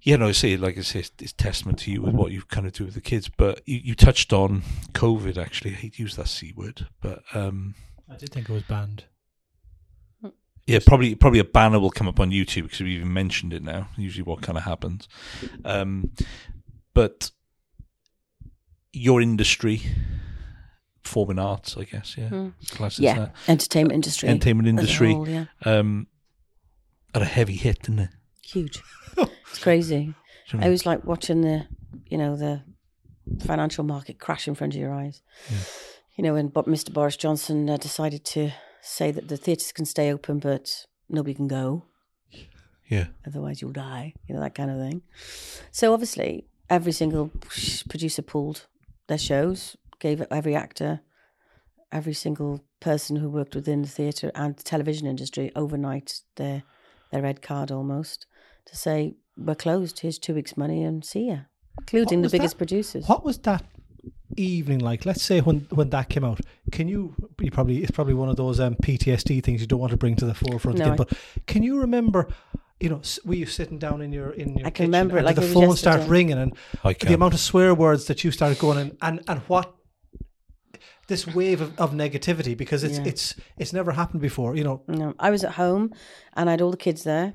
[0.00, 2.46] yeah, no, I say, like I say, it's, it's testament to you with what you've
[2.46, 3.28] kind of do with the kids.
[3.28, 5.36] But you, you touched on COVID.
[5.36, 7.74] Actually, I hate to use that c word, but um,
[8.08, 9.06] I did think it was banned.
[10.66, 13.62] Yeah, probably probably a banner will come up on YouTube because we've even mentioned it
[13.62, 13.88] now.
[13.96, 15.08] Usually, what kind of happens.
[15.64, 16.10] Um,
[16.94, 17.30] but
[18.92, 19.82] your industry,
[21.02, 24.28] performing arts, I guess, yeah, classes yeah, entertainment industry.
[24.28, 26.06] entertainment industry, whole, yeah, um,
[27.14, 28.10] had a heavy hit, didn't it?
[28.52, 28.82] huge.
[29.16, 30.14] it's crazy.
[30.52, 31.66] You I was like watching the,
[32.06, 32.62] you know, the
[33.44, 35.22] financial market crash in front of your eyes.
[36.16, 36.92] You know, when Mr.
[36.92, 38.50] Boris Johnson uh, decided to
[38.82, 41.84] say that the theatres can stay open, but nobody can go,
[42.88, 44.14] Yeah, otherwise you'll die.
[44.26, 45.02] You know that kind of thing.
[45.70, 47.30] So obviously, every single
[47.88, 48.66] producer pulled
[49.06, 51.00] their shows, gave every actor,
[51.90, 56.64] every single person who worked within the theatre and the television industry overnight their
[57.12, 58.26] their red card almost
[58.66, 60.00] to say we're closed.
[60.00, 61.38] Here's two weeks' money and see ya,
[61.78, 62.58] including the biggest that?
[62.58, 63.06] producers.
[63.06, 63.64] What was that
[64.36, 65.04] evening like?
[65.06, 66.40] Let's say when when that came out.
[66.70, 67.14] Can you?
[67.40, 70.16] You probably it's probably one of those um, PTSD things you don't want to bring
[70.16, 70.92] to the forefront No, again.
[70.94, 71.12] I- But
[71.46, 72.28] can you remember?
[72.80, 74.66] You know, s- were you sitting down in your in your?
[74.66, 77.40] I can kitchen remember it and like the phone start ringing and the amount of
[77.40, 79.74] swear words that you started going in and and what
[81.08, 83.04] this wave of, of negativity because it's Yeah.
[83.06, 84.56] it's it's never happened before.
[84.56, 85.92] You know, No, I was at home
[86.34, 87.34] and I had all the kids there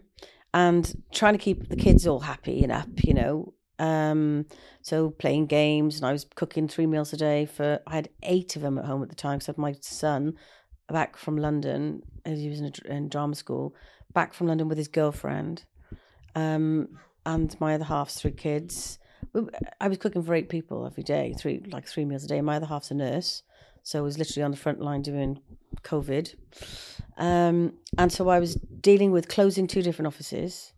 [0.54, 3.54] and trying to keep the kids all happy and up, you know.
[3.80, 4.46] Um,
[4.82, 8.56] so playing games and I was cooking three meals a day for, I had eight
[8.56, 9.40] of them at home at the time.
[9.40, 10.36] So my son
[10.90, 13.76] back from London, as he was in, a, in drama school,
[14.14, 15.64] back from London with his girlfriend.
[16.36, 16.90] Um,
[17.26, 19.00] and my other half's three kids.
[19.82, 22.42] I was cooking for eight people every day, three like three meals a day.
[22.42, 23.44] My other half's a nurse,
[23.84, 25.42] so I was literally on the front line doing
[25.84, 26.36] COVID.
[27.18, 30.74] Um, and so I was dealing with closing two different offices,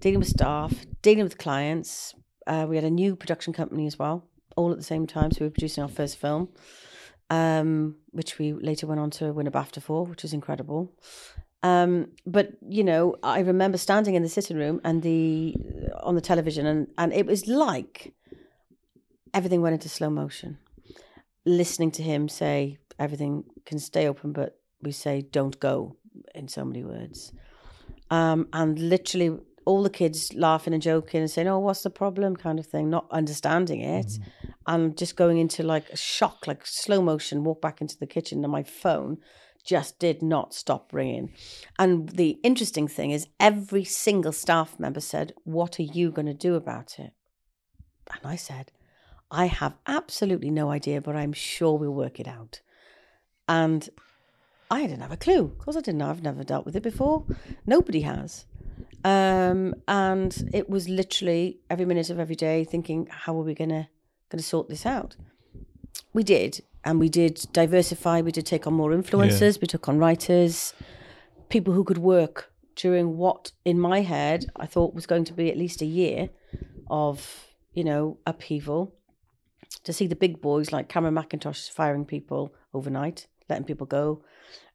[0.00, 2.14] dealing with staff, dealing with clients.
[2.46, 4.24] Uh, we had a new production company as well,
[4.56, 5.30] all at the same time.
[5.30, 6.48] So we were producing our first film,
[7.30, 10.92] um, which we later went on to win a BAFTA for, which was incredible.
[11.62, 15.56] Um, but you know, I remember standing in the sitting room and the
[16.02, 18.12] on the television, and and it was like
[19.32, 20.58] everything went into slow motion.
[21.46, 25.96] Listening to him say everything can stay open, but we say don't go
[26.34, 27.32] in so many words,
[28.10, 32.36] um, and literally all the kids laughing and joking and saying, "Oh, what's the problem?"
[32.36, 34.50] kind of thing, not understanding it, mm-hmm.
[34.66, 37.44] and just going into like a shock, like slow motion.
[37.44, 39.18] Walk back into the kitchen, and my phone
[39.64, 41.32] just did not stop ringing.
[41.78, 46.34] And the interesting thing is, every single staff member said, "What are you going to
[46.34, 47.12] do about it?"
[48.12, 48.72] And I said,
[49.30, 52.60] "I have absolutely no idea, but I'm sure we'll work it out."
[53.48, 53.88] And
[54.70, 55.44] I didn't have a clue.
[55.44, 56.02] Of course, I didn't.
[56.02, 57.24] I've never dealt with it before.
[57.66, 58.46] Nobody has.
[59.04, 63.88] Um, and it was literally every minute of every day thinking, how are we gonna
[64.30, 65.16] gonna sort this out?
[66.14, 68.22] We did, and we did diversify.
[68.22, 69.60] We did take on more influencers.
[69.60, 70.72] We took on writers,
[71.50, 75.50] people who could work during what, in my head, I thought was going to be
[75.50, 76.30] at least a year
[76.88, 78.94] of you know upheaval.
[79.84, 84.24] To see the big boys like Cameron Mackintosh firing people overnight, letting people go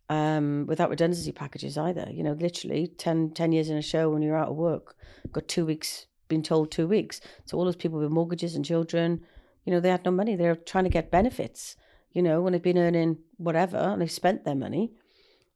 [0.10, 2.08] um, without redundancy packages either.
[2.12, 4.96] You know, literally 10, 10 years in a show when you're out of work,
[5.32, 7.22] got two weeks, been told two weeks.
[7.46, 9.22] So all those people with mortgages and children,
[9.66, 10.36] you know, they had no money.
[10.36, 11.76] They're trying to get benefits,
[12.12, 14.92] you know, when they've been earning whatever and they've spent their money.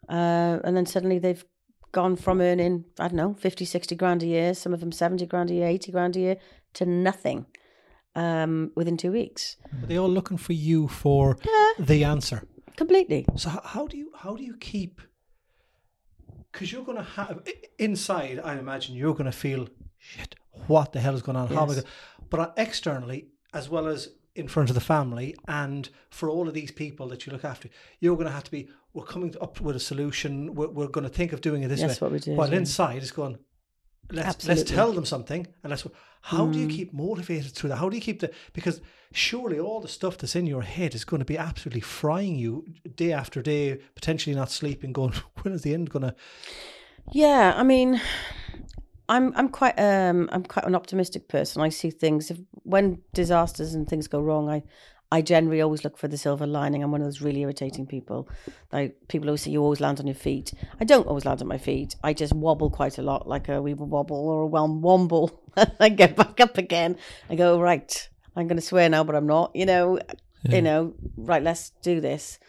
[0.08, 1.44] Uh, and then suddenly they've
[1.92, 5.26] gone from earning, I don't know, 50, 60 grand a year, some of them 70
[5.28, 6.38] grand a year, 80 grand a year,
[6.74, 7.46] to nothing
[8.16, 9.58] um, within two weeks.
[9.82, 11.38] Are they all looking for you for
[11.80, 12.44] the answer?
[12.76, 13.26] Completely.
[13.36, 15.02] So how, do you how do you keep?
[16.52, 17.42] Because you're going to have
[17.80, 20.36] inside, I imagine you're going to feel shit.
[20.68, 21.48] What the hell is going on?
[21.48, 21.88] How am I gonna-"
[22.30, 26.54] But uh, externally, as well as in front of the family, and for all of
[26.54, 28.70] these people that you look after, you're going to have to be.
[28.94, 30.54] We're coming up with a solution.
[30.54, 32.06] We're, we're going to think of doing it this That's way.
[32.06, 32.58] what we did, While yeah.
[32.58, 33.38] inside, it's going.
[34.12, 34.76] Let's let's Mm.
[34.76, 35.88] tell them something, and let's.
[36.28, 37.78] How do you keep motivated through that?
[37.78, 38.32] How do you keep the?
[38.54, 38.80] Because
[39.12, 42.66] surely all the stuff that's in your head is going to be absolutely frying you
[42.96, 44.94] day after day, potentially not sleeping.
[45.00, 46.16] Going, when is the end going to?
[47.12, 48.00] Yeah, I mean,
[49.10, 51.62] I'm I'm quite um I'm quite an optimistic person.
[51.62, 54.50] I see things if, when disasters and things go wrong.
[54.50, 54.64] I
[55.14, 56.82] I generally always look for the silver lining.
[56.82, 58.28] I'm one of those really irritating people.
[58.72, 60.52] Like people always say, you always land on your feet.
[60.82, 61.96] I don't always land on my feet.
[62.04, 65.30] I just wobble quite a lot, like a wee wobble or a whelm womble.
[65.80, 66.98] I get back up again.
[67.30, 68.10] I go right.
[68.36, 69.56] I'm going to swear now, but I'm not.
[69.56, 70.00] You know,
[70.50, 70.96] you know.
[71.16, 72.40] Right, let's do this.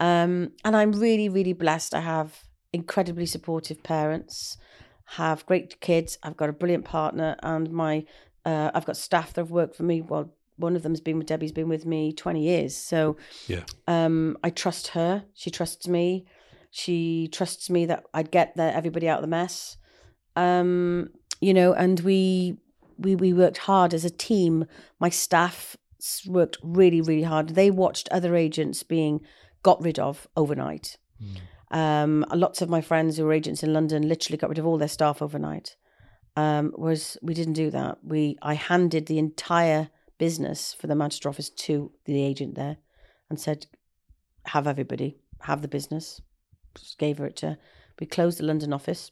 [0.00, 1.94] Um, and I'm really, really blessed.
[1.94, 4.56] I have incredibly supportive parents,
[5.04, 6.16] have great kids.
[6.22, 8.06] I've got a brilliant partner, and my
[8.46, 10.00] uh, I've got staff that have worked for me.
[10.00, 13.16] Well, one of them's been with Debbie's been with me twenty years, so
[13.46, 13.64] Yeah.
[13.86, 15.24] um, I trust her.
[15.34, 16.26] She trusts me.
[16.70, 19.76] She trusts me that I'd get the, everybody out of the mess.
[20.34, 21.08] Um,
[21.40, 22.58] you know, and we
[22.98, 24.64] we we worked hard as a team.
[25.00, 25.76] My staff
[26.26, 27.50] worked really really hard.
[27.50, 29.20] They watched other agents being
[29.62, 30.96] got rid of overnight.
[31.72, 34.78] Um, lots of my friends who were agents in London literally got rid of all
[34.78, 35.76] their staff overnight.
[36.36, 37.98] Um, whereas we didn't do that.
[38.04, 42.78] We I handed the entire business for the Manchester office to the agent there,
[43.28, 43.66] and said,
[44.46, 46.20] "Have everybody have the business."
[46.74, 47.58] Just gave her it to.
[47.98, 49.10] We closed the London office,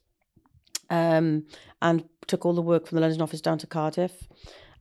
[0.90, 1.46] um,
[1.80, 4.28] and took all the work from the London office down to Cardiff,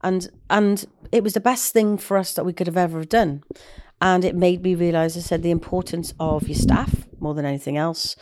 [0.02, 3.42] and and it was the best thing for us that we could have ever done.
[4.00, 7.76] And it made me realise, I said, the importance of your staff more than anything
[7.76, 8.14] else,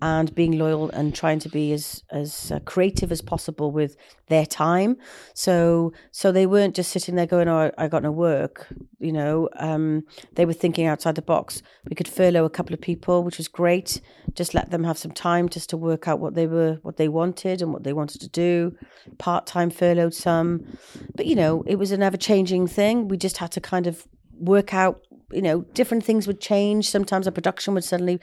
[0.00, 3.96] and being loyal and trying to be as as uh, creative as possible with
[4.28, 4.96] their time.
[5.34, 8.68] So so they weren't just sitting there going, "Oh, I, got no work,"
[8.98, 9.48] you know.
[9.56, 10.02] Um,
[10.36, 11.62] they were thinking outside the box.
[11.88, 14.00] We could furlough a couple of people, which was great.
[14.34, 17.08] Just let them have some time just to work out what they were, what they
[17.08, 18.76] wanted, and what they wanted to do.
[19.18, 20.78] Part time furloughed some,
[21.16, 23.08] but you know, it was an ever changing thing.
[23.08, 24.06] We just had to kind of
[24.38, 26.88] work out you know different things would change.
[26.88, 28.20] Sometimes a production would suddenly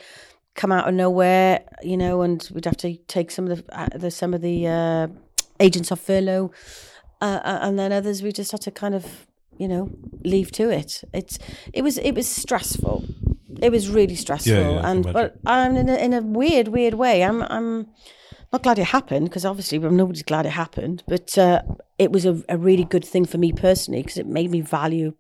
[0.56, 3.88] come out of nowhere you know and we'd have to take some of the, uh,
[3.96, 5.08] the some of the uh,
[5.60, 6.52] agents off furlough.
[7.22, 9.90] Uh, uh, and then others we just had to kind of you know
[10.24, 11.04] leave to it.
[11.14, 11.40] It's
[11.74, 13.06] it was it was stressful.
[13.62, 14.54] It was really stressful.
[14.54, 17.24] Yeah, can and but i'm in a, in a weird weird way.
[17.24, 17.88] I'm i'm
[18.54, 21.62] not glad it happened because obviously nobody's glad it happened but uh,
[22.00, 25.14] it was a, a really good thing for me personally because it made me value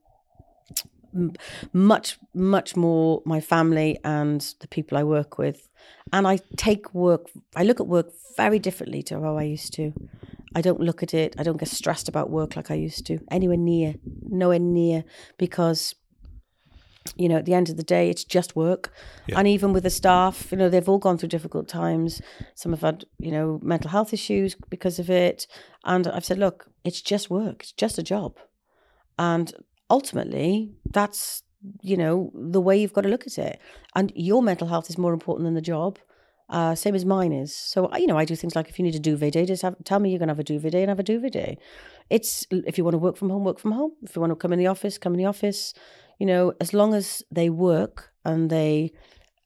[1.74, 5.68] much much more my family and the people I work with
[6.14, 9.94] and I take work I look at work very differently to how I used to
[10.56, 13.20] I don't look at it I don't get stressed about work like I used to
[13.32, 13.96] anywhere near
[14.30, 15.04] nowhere near
[15.38, 15.96] because
[17.16, 18.92] you know, at the end of the day, it's just work.
[19.28, 19.40] Yeah.
[19.40, 22.22] And even with the staff, you know, they've all gone through difficult times.
[22.56, 25.48] Some have had, you know, mental health issues because of it.
[25.86, 28.36] And I've said, look, it's just work, it's just a job.
[29.18, 29.54] And
[29.90, 31.44] ultimately, that's,
[31.82, 33.60] you know, the way you've got to look at it.
[33.96, 36.00] And your mental health is more important than the job.
[36.50, 37.54] Uh, same as mine is.
[37.54, 39.76] So, you know, I do things like if you need a duvet day, just have,
[39.84, 41.58] tell me you're going to have a duvet day and have a duvet day.
[42.10, 43.92] It's if you want to work from home, work from home.
[44.02, 45.74] If you want to come in the office, come in the office.
[46.20, 48.94] You know, as long as they work and they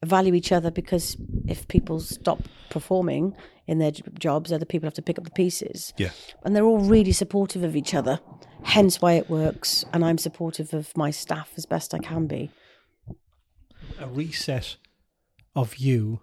[0.05, 5.01] value each other, because if people stop performing in their jobs, other people have to
[5.01, 5.93] pick up the pieces.
[5.97, 6.11] Yeah.
[6.43, 8.19] And they're all really supportive of each other,
[8.63, 9.85] hence why it works.
[9.93, 12.49] And I'm supportive of my staff as best I can be.
[13.99, 14.77] a reset
[15.55, 16.21] of you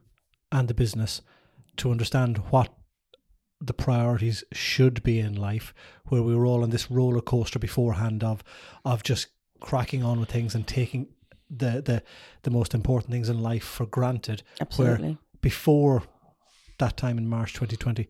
[0.51, 1.21] and the business
[1.77, 2.73] to understand what
[3.61, 5.75] the priorities should be in life
[6.07, 8.43] where we were all on this roller coaster beforehand of
[8.85, 9.29] of just
[9.61, 11.09] cracking on with things and taking
[11.51, 12.03] the the
[12.43, 15.09] the most important things in life for granted Absolutely.
[15.09, 16.03] where before
[16.79, 18.09] that time in March 2020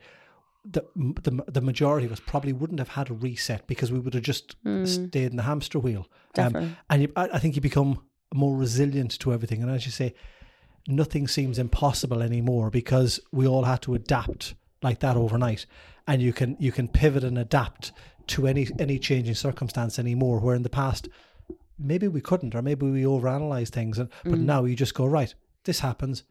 [0.64, 0.85] the,
[1.23, 4.23] the the majority of us probably wouldn't have had a reset because we would have
[4.23, 6.09] just stayed in the hamster wheel
[6.57, 8.01] Um, and you, I, I think you become
[8.35, 9.62] more resilient to everything.
[9.62, 10.14] And as you say,
[10.87, 15.66] nothing seems impossible anymore because we all had to adapt like that overnight.
[16.07, 17.92] And you can you can pivot and adapt
[18.29, 20.40] to any any changing circumstance anymore.
[20.40, 21.09] Where in the past,
[21.79, 23.99] maybe we couldn't, or maybe we overanalyze things.
[23.99, 25.35] And but now you just go right.
[25.64, 26.25] This happens.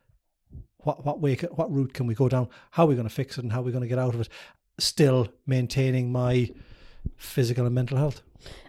[0.79, 1.35] What what way?
[1.35, 2.49] What route can we go down?
[2.71, 3.43] How are we going to fix it?
[3.43, 4.29] And how are we going to get out of it?
[4.79, 6.51] Still maintaining my
[7.15, 8.21] physical and mental health.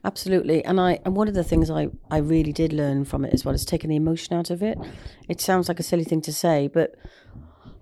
[0.05, 0.65] Absolutely.
[0.65, 3.45] And I and one of the things I, I really did learn from it as
[3.45, 4.79] well is taking the emotion out of it.
[5.29, 6.95] It sounds like a silly thing to say, but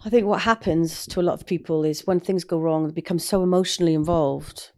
[0.05, 2.93] I think what happens to a lot of people is when things go wrong, they
[2.93, 4.73] become so emotionally involved.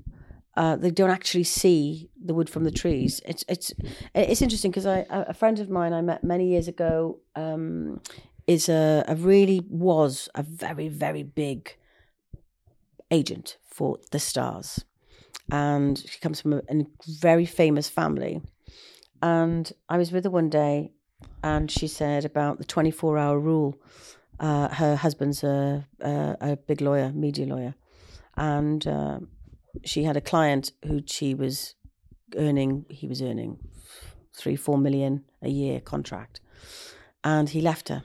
[0.56, 3.20] Uh, they don't actually see the wood from the trees.
[3.24, 3.72] It's it's
[4.14, 8.00] it's interesting because I a friend of mine I met many years ago um,
[8.48, 11.76] is a, a really was a very very big
[13.11, 14.84] agent for the stars
[15.50, 18.40] and she comes from a, a very famous family.
[19.22, 20.92] And I was with her one day,
[21.42, 23.80] and she said about the 24 hour rule.
[24.38, 27.74] Uh, her husband's a, a, a big lawyer, media lawyer,
[28.37, 29.18] and uh,
[29.84, 31.74] she had a client who she was
[32.37, 33.58] earning, he was earning
[34.37, 36.40] three, four million a year contract.
[37.24, 38.04] And he left her.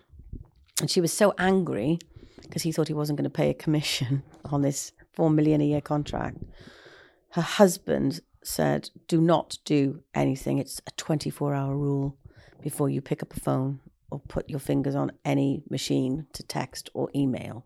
[0.80, 2.00] And she was so angry
[2.42, 5.66] because he thought he wasn't going to pay a commission on this four million a
[5.66, 6.38] year contract
[7.34, 10.60] her husband said, Do not do anything.
[10.60, 12.16] It's a 24 hour rule
[12.62, 13.80] before you pick up a phone
[14.12, 17.66] or put your fingers on any machine to text or email.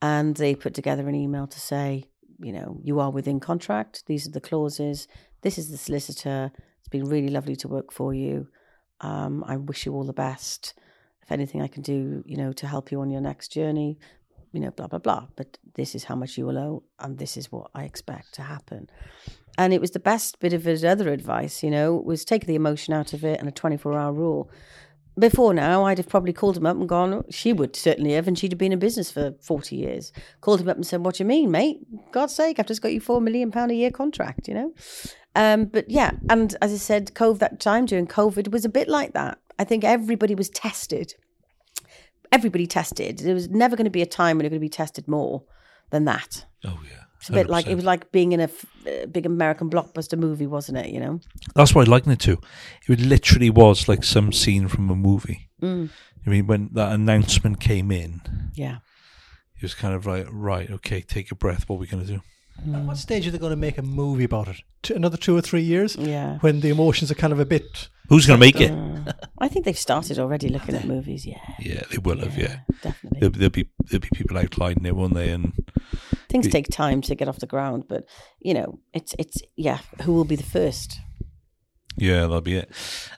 [0.00, 2.04] And they put together an email to say,
[2.38, 4.04] you know, you are within contract.
[4.06, 5.08] These are the clauses.
[5.42, 6.52] This is the solicitor.
[6.78, 8.46] It's been really lovely to work for you.
[9.00, 10.74] Um, I wish you all the best.
[11.26, 13.98] If anything I can do, you know, to help you on your next journey,
[14.52, 15.26] you know, blah, blah, blah.
[15.34, 18.42] But this is how much you will owe, and this is what I expect to
[18.42, 18.88] happen.
[19.58, 22.54] And it was the best bit of his other advice, you know, was take the
[22.54, 24.48] emotion out of it and a 24 hour rule.
[25.18, 28.38] Before now, I'd have probably called him up and gone, she would certainly have, and
[28.38, 30.12] she'd have been in business for 40 years.
[30.42, 31.80] Called him up and said, What do you mean, mate?
[32.12, 34.74] God's sake, I've just got you £4 million a year contract, you know?
[35.34, 38.88] Um, but yeah, and as I said, COVID, that time during COVID was a bit
[38.88, 39.38] like that.
[39.58, 41.14] I think everybody was tested
[42.32, 43.18] everybody tested.
[43.18, 45.44] There was never going to be a time when you're going to be tested more
[45.90, 46.44] than that.
[46.64, 47.02] Oh yeah.
[47.18, 50.18] It's a bit like it was like being in a f- uh, big American blockbuster
[50.18, 50.90] movie, wasn't it?
[50.90, 51.20] You know,
[51.54, 52.38] That's what I liken it to.
[52.88, 55.48] It literally was like some scene from a movie.
[55.60, 55.88] Mm.
[56.24, 58.20] I mean, when that announcement came in,
[58.54, 58.78] yeah.
[59.56, 61.68] it was kind of like, right, okay, take a breath.
[61.68, 62.20] What are we going to do?
[62.74, 64.56] At what stage are they going to make a movie about it?
[64.82, 65.96] Two, another two or three years?
[65.96, 66.38] Yeah.
[66.38, 67.88] When the emotions are kind of a bit.
[68.08, 68.70] Who's going to make it?
[68.70, 71.26] Uh, I think they've started already looking at movies.
[71.26, 72.36] Yeah, Yeah, they will have.
[72.38, 73.20] Yeah, definitely.
[73.20, 75.30] there'll, there'll be there'll be people outlining it, won't they?
[75.30, 75.52] And
[76.28, 78.04] Things take time to get off the ground, but
[78.40, 79.78] you know, it's it's yeah.
[80.02, 81.00] Who will be the first?
[81.96, 82.70] yeah, that'll be it.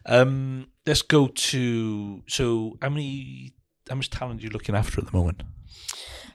[0.06, 2.22] Um, let's go to.
[2.26, 3.54] So, how many?
[3.88, 5.42] How much talent are you looking after at the moment?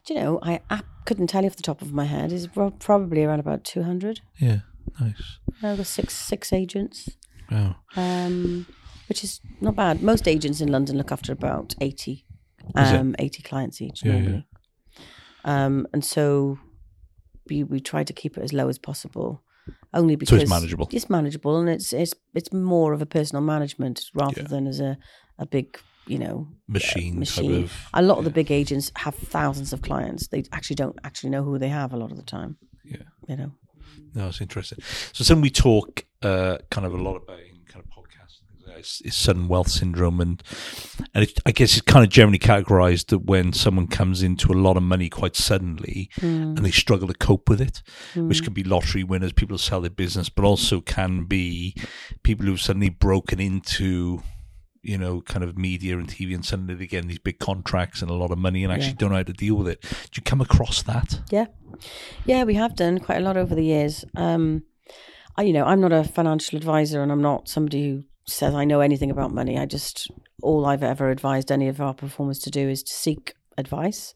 [0.05, 0.39] Do you know?
[0.43, 2.31] I, I couldn't tell you off the top of my head.
[2.31, 2.47] Is
[2.79, 4.21] probably around about two hundred.
[4.39, 4.59] Yeah,
[4.99, 5.39] nice.
[5.61, 7.09] I've got six six agents.
[7.51, 7.75] Wow.
[7.97, 8.65] um,
[9.07, 10.01] which is not bad.
[10.01, 12.25] Most agents in London look after about 80,
[12.73, 14.19] um, 80 clients each Yeah, yeah.
[14.19, 14.47] normally.
[15.45, 16.57] Um, and so
[17.49, 19.43] we, we try to keep it as low as possible.
[19.93, 20.89] Only So because it's manageable.
[20.91, 24.47] It's manageable, and it's it's it's more of a personal management rather Yeah.
[24.47, 24.97] than as a,
[25.37, 27.51] a big you know Machine, machine.
[27.51, 27.89] type of.
[27.93, 30.27] a lot of the big agents have thousands of clients.
[30.27, 32.57] They actually don't actually know who they have a lot of the time.
[32.83, 32.97] Yeah.
[33.27, 33.51] You know.
[34.15, 34.79] No, it's interesting.
[35.11, 38.49] So, something we talk uh, kind of a lot about in kind of podcasts and
[38.49, 40.41] things like it's, it's sudden wealth syndrome, and
[41.13, 44.55] and it, I guess it's kind of generally categorized that when someone comes into a
[44.55, 46.25] lot of money quite suddenly hmm.
[46.25, 47.81] and they struggle to cope with it,
[48.15, 48.45] which hmm.
[48.45, 51.75] can be lottery winners, people who sell their business, but also can be
[52.23, 54.21] people who've suddenly broken into
[54.83, 58.11] you know, kind of media and TV, and suddenly they get these big contracts and
[58.11, 58.95] a lot of money, and actually Yeah.
[58.99, 59.81] don't know how to deal with it.
[59.81, 61.21] Do you come across that?
[61.31, 61.45] Yeah,
[62.25, 64.05] yeah, we have done quite a lot over the years.
[64.15, 64.63] Um,
[65.37, 68.65] I, you know, I'm not a financial advisor, and I'm not somebody who says I
[68.65, 69.57] know anything about money.
[69.57, 70.11] I just
[70.41, 74.13] all I've ever advised any of our performers to do is to seek advice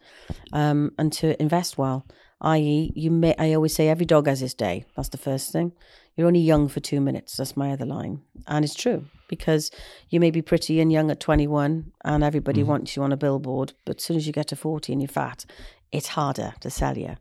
[0.52, 2.06] um, and to invest well.
[2.42, 3.34] I.e., you may.
[3.40, 4.86] I always say every dog has his day.
[4.96, 5.72] That's the first thing.
[6.16, 7.38] You're only young for two minutes.
[7.38, 9.72] That's my other line, and it's true because
[10.10, 13.74] you may be pretty and young at 21, and everybody wants you on a billboard.
[13.86, 15.46] But as soon as you get to 40 and you're fat,
[15.92, 17.16] it's harder to sell you.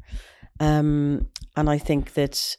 [0.61, 2.57] Um, and I think that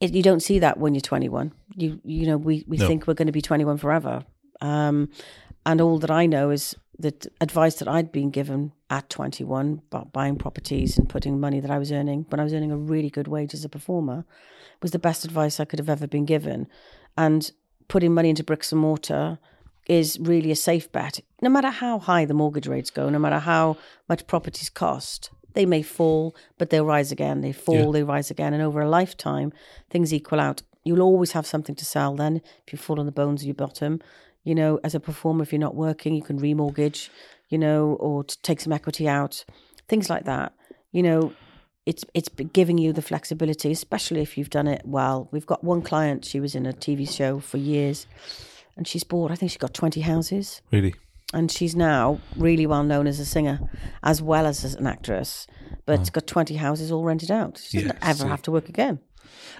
[0.00, 1.52] it, you don't see that when you're 21.
[1.76, 2.86] You you know we we No.
[2.86, 4.24] think we're going to be 21 forever.
[4.60, 5.10] Um,
[5.66, 10.12] and all that I know is that advice that I'd been given at 21 about
[10.12, 13.08] buying properties and putting money that I was earning when I was earning a really
[13.10, 14.24] good wage as a performer
[14.82, 16.66] was the best advice I could have ever been given.
[17.16, 17.50] And
[17.90, 19.38] putting money into bricks and mortar
[19.86, 21.18] is really a safe bet.
[21.42, 23.76] No matter how high the mortgage rates go, no matter how
[24.08, 27.40] much properties cost, they may fall, but they'll rise again.
[27.40, 27.90] They fall, Yeah.
[27.94, 28.54] they rise again.
[28.54, 29.52] And over a lifetime,
[29.90, 30.62] things equal out.
[30.84, 33.54] You'll always have something to sell then if you fall on the bones of your
[33.66, 34.00] bottom.
[34.44, 37.08] You know, as a performer, if you're not working, you can remortgage,
[37.48, 39.44] you know, or take some equity out,
[39.88, 40.54] things like that.
[40.92, 41.32] You know,
[41.86, 45.28] it's it's giving you the flexibility, especially if you've done it well.
[45.32, 48.06] We've got one client; she was in a TV show for years,
[48.76, 49.30] and she's bought.
[49.30, 50.94] I think she's got twenty houses, Really?
[51.32, 53.60] and she's now really well known as a singer,
[54.02, 55.46] as well as as an actress.
[55.86, 57.58] But got twenty houses all rented out.
[57.58, 58.28] She doesn't Yeah, ever see.
[58.28, 59.00] have to work again.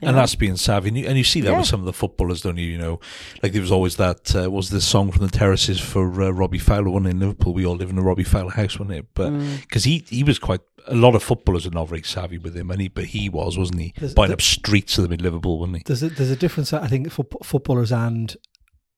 [0.02, 0.88] And that's being savvy.
[0.88, 1.58] And you, and you see that Yeah.
[1.58, 2.66] with some of the footballers, don't you?
[2.66, 3.00] You know,
[3.42, 6.58] like there was always that, uh, was the song from the terraces for uh, Robbie
[6.58, 7.52] Fowler, one in Liverpool.
[7.52, 9.06] We all live in a Robbie Fowler house, wasn't it?
[9.14, 9.60] But Mm.
[9.60, 10.60] because he, he was quite,
[10.90, 13.56] a lot of footballers are not very savvy with him, and he, but he was,
[13.56, 13.92] wasn't he?
[13.96, 15.82] There's- Buying there- up streets of them in Liverpool, wasn't he?
[15.86, 18.36] There's a, there's a difference, I think, for footballers and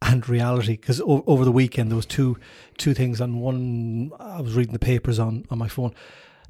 [0.01, 0.73] and reality.
[0.73, 2.37] Because o- over the weekend there was two
[2.79, 3.21] two things.
[3.21, 5.95] and one, I was reading the papers on on my phone.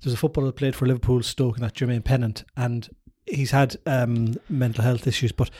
[0.00, 2.88] There's a footballer that played for Liverpool, Stoke, and that Jermaine Pennant, and
[3.26, 5.50] he's had um, mental health issues, but.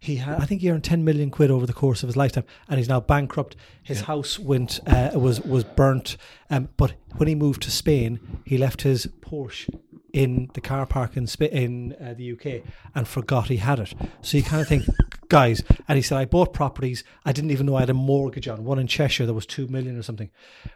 [0.00, 2.44] He had, I think he earned ten million quid over the course of his lifetime,
[2.68, 3.56] and he's now bankrupt.
[3.82, 6.16] His house went uh, was was burnt,
[6.50, 9.68] um, but when he moved to Spain, he left his Porsche
[10.12, 12.62] in the car park in Spa- in uh, the UK
[12.94, 13.94] and forgot he had it.
[14.22, 14.84] So you kind of think,
[15.28, 17.04] guys, and he said, I bought properties.
[17.24, 19.68] I didn't even know I had a mortgage on one in Cheshire that was two
[19.68, 20.30] million or something.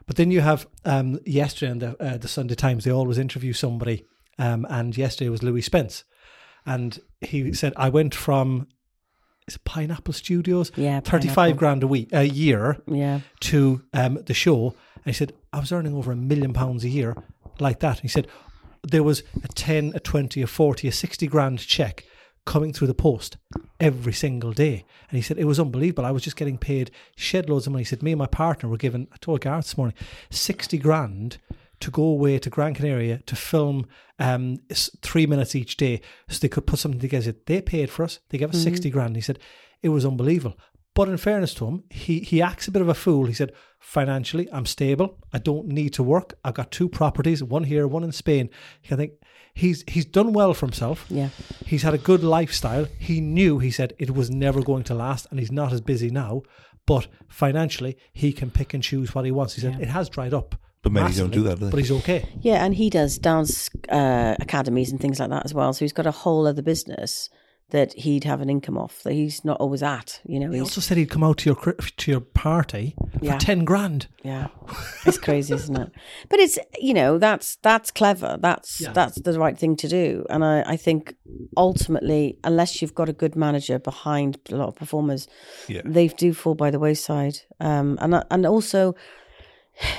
[0.06, 3.52] But then you have um, yesterday in the uh, the Sunday Times, they always interview
[3.52, 4.04] somebody,
[4.38, 6.04] um, and yesterday was Louie Spence,
[6.66, 8.68] and he said, I went from.
[9.48, 10.70] Is it Pineapple Studios?
[10.76, 14.74] Yeah, thirty-five grand a week, a year, Yeah, to um, the show.
[15.04, 17.16] And he said, I was earning over a million pounds a year
[17.58, 17.96] like that.
[17.96, 18.28] And he said,
[18.84, 22.04] there was a 10, a 20, a 40, a 60 grand check
[22.44, 23.36] coming through the post
[23.80, 24.84] every single day.
[25.10, 26.04] And he said, it was unbelievable.
[26.04, 27.82] I was just getting paid shed loads of money.
[27.82, 29.94] He said, me and my partner were given, I told Gareth this morning,
[30.30, 31.38] 60 grand
[31.82, 33.86] to go away to Gran Canaria to film
[34.18, 34.58] um,
[35.02, 37.34] three minutes each day so they could put something together.
[37.46, 38.20] They paid for us.
[38.30, 39.16] They gave us 60 grand.
[39.16, 39.38] He said,
[39.82, 40.58] it was unbelievable.
[40.94, 43.26] But in fairness to him, he, he acts a bit of a fool.
[43.26, 45.18] He said, financially, I'm stable.
[45.32, 46.34] I don't need to work.
[46.44, 48.50] I've got two properties, one here, one in Spain.
[48.90, 49.12] I think
[49.54, 51.06] he's he's done well for himself.
[51.08, 51.30] yeah.
[51.66, 52.86] He's had a good lifestyle.
[52.98, 56.10] He knew, he said, it was never going to last, and he's not as busy
[56.10, 56.42] now.
[56.86, 59.54] But financially, he can pick and choose what he wants.
[59.54, 60.56] He said, it has dried up.
[60.82, 61.70] But many don't do that, do they?
[61.70, 62.28] But he's okay.
[62.40, 65.72] Yeah, and he does dance uh, academies and things like that as well.
[65.72, 67.30] So he's got a whole other business
[67.70, 70.20] that he'd have an income off that he's not always at.
[70.26, 73.34] You know, He also said he'd come out to your to your party Yeah.
[73.34, 74.08] for ten grand.
[74.22, 74.48] yeah,
[75.06, 75.90] it's crazy, isn't it?
[76.28, 78.36] But it's you know that's that's clever.
[78.38, 78.92] That's Yeah.
[78.92, 80.26] that's the right thing to do.
[80.28, 81.14] And I, I think
[81.56, 85.26] ultimately, unless you've got a good manager behind a lot of performers,
[85.68, 85.82] Yeah.
[85.84, 87.38] they do fall by the wayside.
[87.60, 88.94] Um, and and also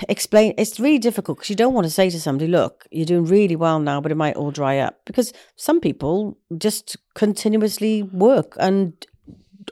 [0.10, 3.26] explain it's really difficult because you don't want to say to somebody look you're doing
[3.26, 8.56] really well now but it might all dry up because some people just continuously work
[8.60, 9.06] and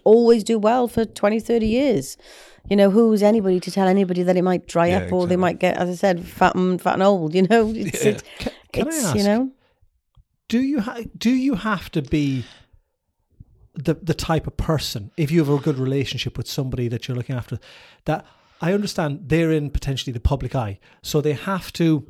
[0.03, 2.17] always do well for 20 30 years
[2.69, 5.25] you know who's anybody to tell anybody that it might dry Yeah, up or exactly.
[5.27, 8.11] they might get as i said fat and fat and old you know it's, Yeah.
[8.11, 8.23] it,
[8.73, 9.15] Can I it's ask?
[9.17, 9.51] you know
[10.47, 12.43] do you ha- do you have to be
[13.75, 17.15] the the type of person if you have a good relationship with somebody that you're
[17.15, 17.57] looking after
[18.05, 18.25] that
[18.61, 20.79] I understand they're in potentially the public eye.
[21.01, 22.07] So they have to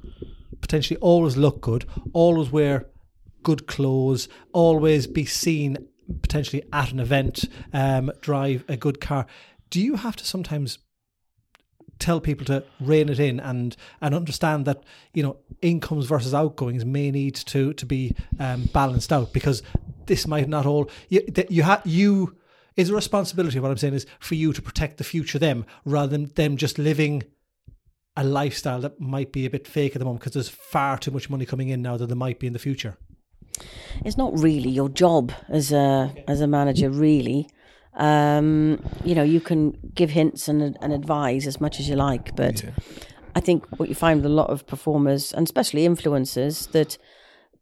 [0.60, 2.86] potentially always look good always wear
[3.44, 5.78] good clothes always be seen
[6.22, 9.26] potentially at an event um, drive a good car.
[9.70, 10.80] Do you have to sometimes
[12.00, 14.84] tell people to rein it in and and understand that
[15.14, 19.34] you know incomes versus outgoings may need to to be um, balanced out?
[19.34, 19.64] Because
[20.08, 22.36] this might not all you you have you
[22.76, 26.08] is a responsibility what i'm saying is for you to protect the future them rather
[26.08, 27.24] than them just living
[28.18, 31.12] a lifestyle that might be a bit fake at the moment because there's far too
[31.12, 32.98] much money coming in now that there might be in the future.
[34.04, 37.50] It's not really your job as a as a manager really.
[37.94, 42.34] Um, you know you can give hints and, and advise as much as you like
[42.38, 42.64] but
[43.36, 46.98] i think what you find with a lot of performers and especially influencers that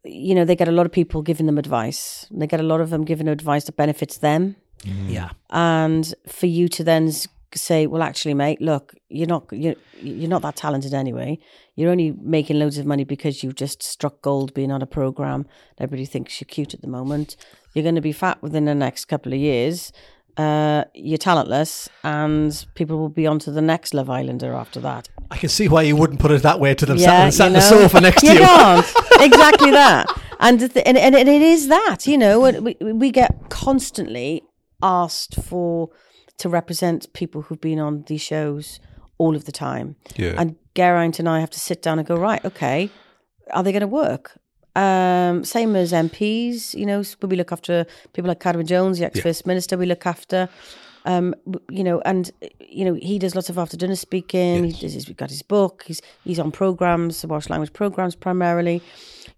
[0.04, 2.26] you know they get a lot of people giving them advice.
[2.30, 4.54] They get a lot of them giving advice that benefits them
[4.84, 5.30] yeah.
[5.50, 7.12] And for you to then
[7.56, 11.38] say well actually mate look you're not you're, you're not that talented anyway.
[11.74, 15.46] You're only making loads of money because you've just struck gold being on a program
[15.78, 17.36] everybody thinks you're cute at the moment.
[17.74, 19.92] You're going to be fat within the next couple of years.
[20.36, 25.08] Uh, you're talentless and people will be on to the next love islander after that.
[25.30, 27.44] I can see why you wouldn't put it that way to them yeah, sat, sat
[27.44, 28.32] you on the sofa next to you.
[28.34, 28.86] you can't.
[29.20, 30.06] Exactly that,
[30.38, 34.42] and, th- and and and it is that you know we we get constantly
[34.82, 35.90] asked for
[36.38, 38.80] to represent people who've been on these shows
[39.18, 40.34] all of the time, Yeah.
[40.38, 42.90] and Geraint and I have to sit down and go right, okay,
[43.52, 44.38] are they going to work?
[44.76, 49.20] Um, same as MPs, you know, we look after people like Carwyn Jones, the ex
[49.20, 50.48] First Minister, we look after.
[51.04, 51.34] Um,
[51.70, 52.30] you know, and
[52.60, 54.64] you know he does lots of after dinner speaking.
[54.64, 55.84] He does, he's got his book.
[55.86, 58.82] He's he's on programs, Welsh language programs primarily.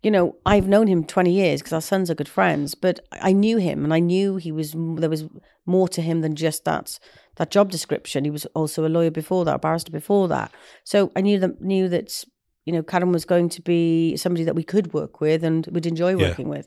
[0.03, 2.75] You know, I've known him twenty years because our sons are good friends.
[2.75, 5.25] But I knew him, and I knew he was there was
[5.65, 6.99] more to him than just that
[7.37, 8.25] that job description.
[8.25, 10.51] He was also a lawyer before that, a barrister before that.
[10.85, 12.25] So I knew that knew that
[12.67, 15.87] you know Carwyn was going to be somebody that we could work with and would
[15.87, 16.29] enjoy Yeah.
[16.29, 16.67] working with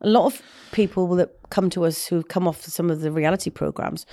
[0.00, 0.42] a lot of
[0.72, 4.06] people that come to us who've come off some of the reality programs,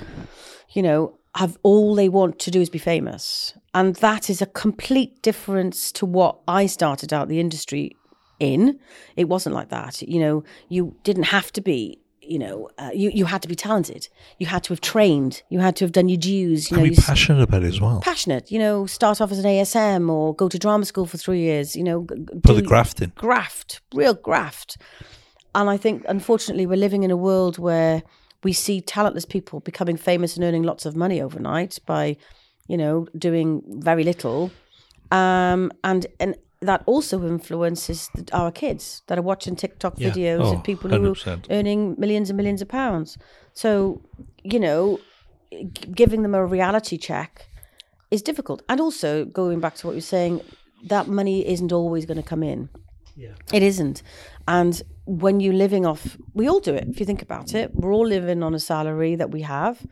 [0.73, 3.53] you know, have all they want to do is be famous.
[3.73, 7.91] And that is a complete difference to what I started out the industry
[8.39, 8.79] in.
[9.15, 10.01] It wasn't like that.
[10.01, 11.99] You know, you didn't have to be.
[12.27, 14.07] You know, uh, you you had to be talented.
[14.39, 15.43] You had to have trained.
[15.49, 16.71] You had to have done your dues.
[16.71, 17.99] You and know, be passionate about it as well.
[18.01, 18.51] passionate.
[18.51, 21.75] You know, start off as an ASM or go to drama school for three years.
[21.75, 22.01] You know,
[22.41, 23.11] Put the graft in.
[23.13, 24.77] graft, real graft.
[25.55, 28.03] And I think, unfortunately, we're living in a world where
[28.43, 32.17] we see talentless people becoming famous and earning lots of money overnight by,
[32.67, 34.51] you know, doing very little.
[35.11, 40.09] Um, and and that also influences the, our kids that are watching TikTok Yeah.
[40.11, 43.17] videos Oh, of people who are earning millions and millions of pounds.
[43.53, 44.01] So,
[44.43, 44.99] you know,
[45.51, 47.47] g- giving them a reality check
[48.11, 48.61] is difficult.
[48.67, 50.41] And also, going back to what you're saying,
[50.89, 52.69] that money isn't always going to come in.
[53.15, 53.35] Yeah.
[53.53, 54.01] It isn't.
[54.47, 56.87] And when you're living off, we all do it.
[56.87, 59.85] If you think about it, we're all living on a salary that we have.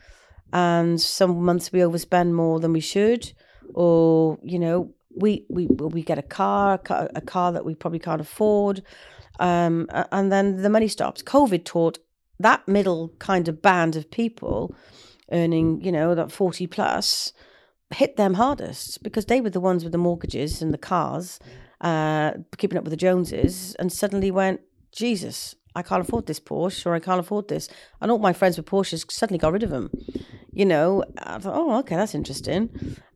[0.51, 3.31] And some months we overspend more than we should.
[3.73, 8.21] Or, you know, we, we, we get a car, a car, that we probably can't
[8.21, 8.83] afford.
[9.39, 11.23] Um, and then the money stops.
[11.23, 11.99] COVID taught
[12.39, 14.75] that middle kind of band of people
[15.31, 17.33] earning, you know, that 40 plus
[17.91, 21.39] hit them hardest because they were the ones with the mortgages and the cars,
[21.81, 24.61] uh, keeping up with the Joneses, and suddenly went,
[24.93, 27.67] Jesus, I can't afford this Porsche or I can't afford this.
[27.99, 29.89] And all my friends with Porsches suddenly got rid of them.
[30.51, 32.69] You know, I thought, oh, okay, that's interesting.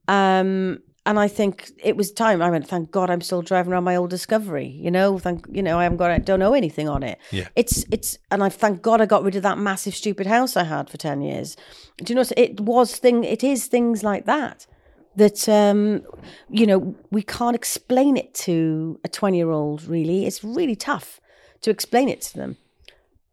[0.08, 2.42] Um, and I think it was time.
[2.42, 4.68] I went, thank God I'm still driving around my old Discovery.
[4.68, 7.18] You know, thank you know I haven't got, don't know anything on it.
[7.32, 7.48] Yeah.
[7.56, 10.66] It's it's, and I thank God I got rid of that massive stupid house I
[10.66, 11.56] had for ten years.
[12.04, 12.26] Do you know?
[12.36, 13.24] It was thing.
[13.24, 14.68] It is things like that
[15.16, 16.04] that um,
[16.50, 19.86] you know we can't explain it to a twenty-year-old.
[19.86, 21.22] Really, it's really tough
[21.68, 22.58] to explain it to them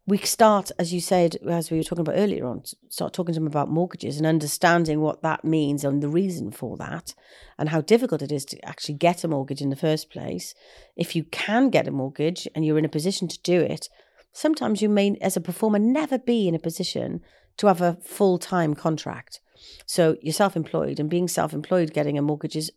[0.07, 3.39] we start, as you said, as we were talking about earlier on, start talking to
[3.39, 7.15] them about mortgages and understanding what that means and the reason for that
[7.57, 10.53] and how difficult it is to actually get a mortgage in the first place.
[10.95, 13.89] If you can get a mortgage and you're in a position to do it,
[14.31, 17.21] sometimes you may, as a performer, never be in a position
[17.57, 19.39] to have a full time contract.
[19.87, 22.71] So you're self employed, and being self employed, getting a mortgage is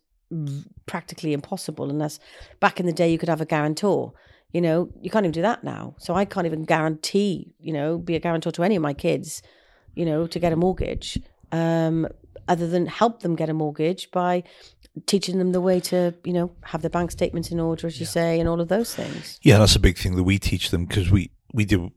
[0.87, 2.19] practically impossible unless
[2.59, 4.13] back in the day you could have a guarantor.
[4.51, 5.95] You know, you can't even do that now.
[5.99, 9.43] So I can't even guarantee, you know, be a guarantor to any of my kids,
[9.95, 11.19] you know, to get a mortgage,
[11.51, 12.07] um,
[12.47, 14.43] other than help them get a mortgage by
[15.05, 18.05] teaching them the way to, you know, have their bank statements in order, as you
[18.05, 19.39] say, and all of those things.
[19.43, 21.91] Yeah, that's a big thing that we teach them because we we do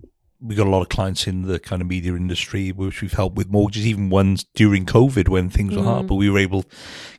[0.44, 3.36] we got a lot of clients in the kind of media industry which we've helped
[3.36, 5.86] with mortgages, even ones during COVID when things were Mm.
[5.86, 6.06] hard.
[6.08, 6.64] But we were able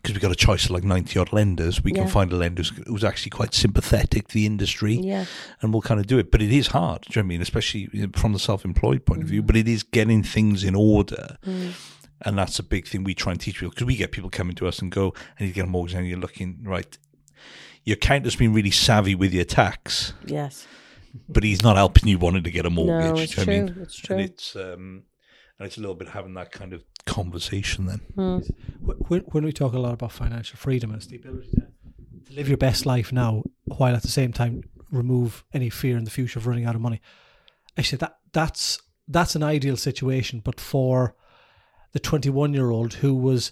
[0.02, 1.84] because we got a choice of like ninety odd lenders.
[1.84, 5.26] We can find a lender who's- actually quite sympathetic to the industry, Yeah.
[5.62, 6.32] and we'll kind of do it.
[6.32, 7.04] But it is hard.
[7.04, 7.42] Do you know what I mean?
[7.42, 9.42] Especially from the self employed point of view.
[9.42, 11.38] But it is getting things in order.
[12.26, 14.56] And that's a big thing we try and teach people because we get people coming
[14.56, 16.98] to us and go, I need to get a mortgage, and you're looking, right,
[17.84, 20.66] your accountant's been really savvy with your tax, Yes.
[21.30, 23.16] But he's not helping you wanting to get a mortgage.
[23.16, 23.76] No, it's do you know what I true.
[23.76, 23.84] mean?
[23.84, 24.16] It's true.
[24.16, 25.04] And it's, um,
[25.60, 28.02] and it's a little bit having that kind of conversation then.
[28.86, 31.68] Wh- when, when we talk a lot about financial freedom and it's the ability to,
[32.30, 36.04] to live your best life now while at the same time remove any fear in
[36.04, 37.02] the future of running out of money
[37.78, 41.16] actually that that's that's an ideal situation but for
[41.94, 43.52] the 21 year old who was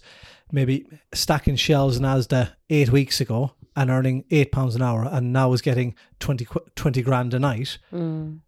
[0.52, 5.32] maybe stacking shelves in asda eight weeks ago and earning eight pounds an hour and
[5.32, 6.46] now is getting 20,
[6.76, 8.40] 20 grand a night Mm.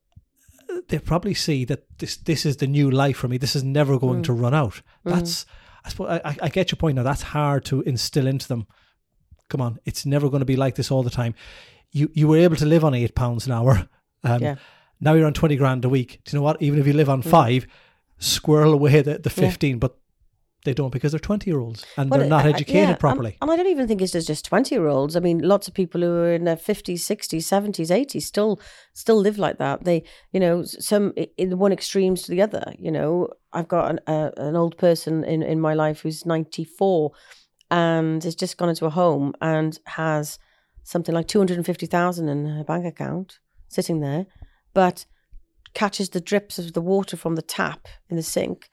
[0.88, 3.38] they probably see that this this is the new life for me.
[3.38, 4.82] This is never going to run out.
[5.04, 5.46] That's
[5.84, 7.02] I suppose I, I- get your point now.
[7.02, 8.66] That's hard to instill into them.
[9.50, 11.34] Come on, it's never going to be like this all the time.
[11.92, 13.88] You you were able to live on eight pounds an hour.
[14.24, 14.54] Um, Yeah.
[15.00, 16.20] Now you're on twenty grand a week.
[16.24, 16.60] Do you know what?
[16.62, 17.66] Even if you live on five,
[18.18, 19.48] squirrel away the, the Yeah.
[19.50, 19.98] fifteen, but
[20.64, 23.36] they don't because they're twenty year olds and Well, they're not educated yeah, properly.
[23.40, 25.14] And, I don't even think it's just- just 20 year olds.
[25.16, 28.60] I mean, lots of people who are in their 50s, 60s, 70s, 80s still
[28.92, 29.84] still live like that.
[29.84, 30.02] They,
[30.32, 32.74] you know, some in one extremes to the other.
[32.78, 37.12] You know, I've got an, uh, an old person in, in my life who's 94
[37.70, 40.38] and has just gone into a home and has
[40.82, 43.38] something like 250,000 in her bank account
[43.68, 44.26] sitting there,
[44.74, 45.06] but
[45.72, 48.70] catches the drips of the water from the tap in the sink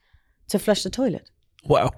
[0.48, 1.30] to flush the toilet.
[1.64, 1.90] Wow.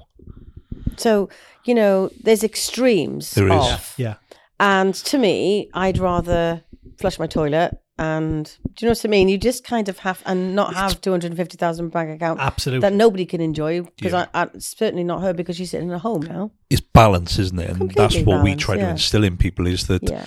[0.97, 1.29] So,
[1.65, 3.53] you know, there's extremes There is.
[3.73, 3.95] of.
[3.97, 4.15] yeah,
[4.61, 6.62] And to me, I'd rather
[6.99, 8.45] flush my toilet and
[8.75, 9.29] do you know what I mean?
[9.29, 12.41] You just kind of have and not have two hundred and fifty thousand bank account
[12.41, 12.81] absolutely.
[12.81, 14.27] that nobody can enjoy because Yeah.
[14.35, 16.51] I, I certainly not her because she's sitting at home now.
[16.71, 17.71] It's balance, isn't it?
[17.71, 20.27] And that's Completely what we balance, try to instill in people is that Yeah,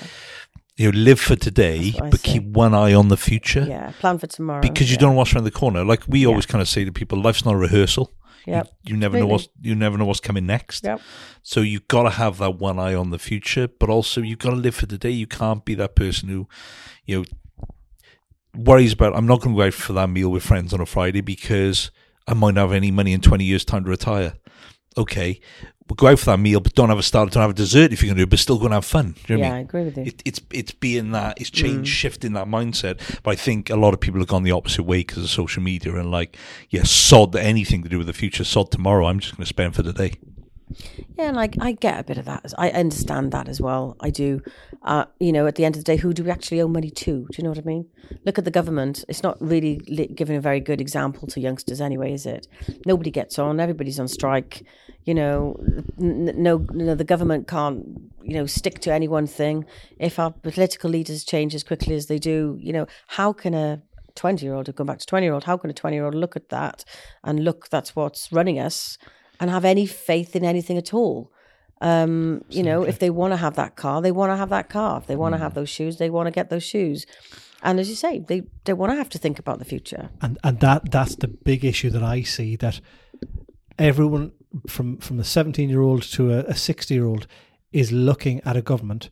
[0.78, 2.32] you know, live for today, That's what I but say.
[2.34, 3.66] keep one eye on the future.
[3.68, 3.92] yeah.
[4.00, 5.00] Plan for tomorrow Because you yeah.
[5.02, 5.84] don't know what's around the corner.
[5.84, 8.14] Like we always kind of say to people, life's not a rehearsal.
[8.46, 8.68] Yep.
[8.84, 9.32] You, you never know Completely.
[9.32, 10.84] what's you never know what's coming next.
[10.84, 11.02] Yep.
[11.44, 14.52] So you've got to have that one eye on the future, but also you've got
[14.52, 15.10] to live for today.
[15.12, 16.48] You can't be that person who,
[17.06, 17.26] you know,
[18.56, 20.86] worries about I'm not going to go out for that meal with friends on a
[20.86, 21.92] Friday because
[22.28, 24.34] I might not have any money in 20 years' time to retire.
[24.98, 25.40] Okay,
[25.90, 27.94] we'll go out for that meal, but don't have a start, don't have a dessert
[27.94, 29.16] if you're going to do it, but still going to have fun.
[29.26, 30.04] Do you know Yeah, I I agree with you.
[30.04, 31.56] It, it's it's being that it's mm.
[31.56, 33.22] change shifting that mindset.
[33.24, 35.64] But I think a lot of people have gone the opposite way because of social
[35.64, 36.38] media and like,
[36.70, 39.06] yeah, sod anything to do with the future, sod tomorrow.
[39.08, 40.14] I'm just going to spend for the day.
[41.18, 42.54] Yeah, and I, I get a bit of that.
[42.58, 43.96] I understand that as well.
[44.02, 44.42] I do.
[44.84, 46.90] Uh, you know, at the end of the day, who do we actually owe money
[46.90, 47.28] to?
[47.32, 47.88] Do you know what I mean?
[48.26, 49.06] Look at the government.
[49.08, 49.78] It's not really
[50.14, 52.48] giving a very good example to youngsters, anyway, is it?
[52.86, 53.60] Nobody gets on.
[53.60, 54.64] Everybody's on strike.
[55.06, 55.58] You know,
[56.00, 57.86] n- no, no, the government can't,
[58.22, 59.66] you know, stick to any one thing.
[60.00, 63.82] If our political leaders change as quickly as they do, you know, how can a
[64.16, 66.06] 20 year old, to go back to 20 year old, how can a 20 year
[66.06, 66.84] old look at that
[67.24, 68.98] and look, that's what's running us
[69.40, 71.32] and have any faith in anything at all?
[71.80, 74.70] Um, you know, if they want to have that car, they want to have that
[74.70, 75.00] car.
[75.00, 77.06] If they want to have those shoes, they want to get those shoes.
[77.62, 80.10] And as you say, they they want to have to think about the future.
[80.22, 82.82] and and that that's the big issue that I see that
[83.78, 84.32] everyone
[84.68, 87.28] from from a 17 year old to a 60 year old
[87.72, 89.10] is looking at a government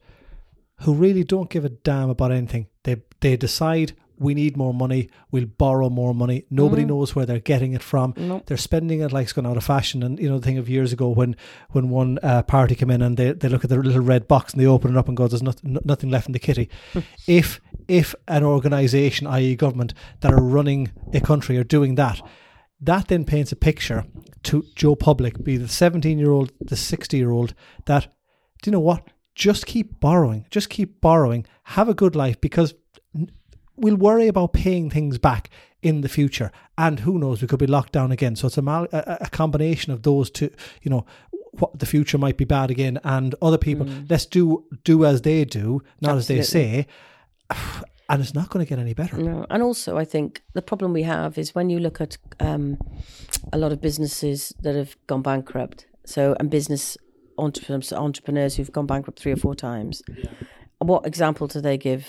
[0.82, 2.67] who really don't give a damn about anything.
[2.84, 6.45] They they decide we need more money, we'll borrow more money.
[6.49, 8.13] Nobody knows where they're getting it from.
[8.45, 10.03] They're spending it like it's gone out of fashion.
[10.03, 11.36] And you know the thing of years ago when
[11.72, 14.53] when one uh, party come in and they, they look at their little red box
[14.53, 16.70] and they open it up and go, "There's not, no- nothing left in the kitty."
[17.28, 22.22] if if an organisation, i.e., government, that are running a country are doing that,
[22.82, 24.05] that then paints a picture
[24.43, 27.53] to Joe Public, be the 17 year old, the 60 year old,
[27.86, 28.03] that,
[28.61, 29.07] do you know what?
[29.36, 32.78] Just keep borrowing, just keep borrowing, have a good life because n-
[33.78, 35.49] we'll worry about paying things back
[35.82, 36.51] in the future.
[36.78, 38.36] And who knows, we could be locked down again.
[38.36, 40.49] So it's a, mal- a, a combination of those two,
[40.82, 41.05] you know.
[41.57, 43.88] What the future might be bad again, and other people.
[44.09, 46.86] Let's do do as they do, not as they say,
[48.09, 49.15] and it's not going to get any better.
[49.15, 52.78] No, and also I think the problem we have is when you look at um,
[53.53, 55.86] a lot of businesses that have gone bankrupt.
[56.05, 56.97] So and business
[57.38, 60.03] entrepreneurs, entrepreneurs who've gone bankrupt three or four times.
[60.80, 62.07] What example do they give?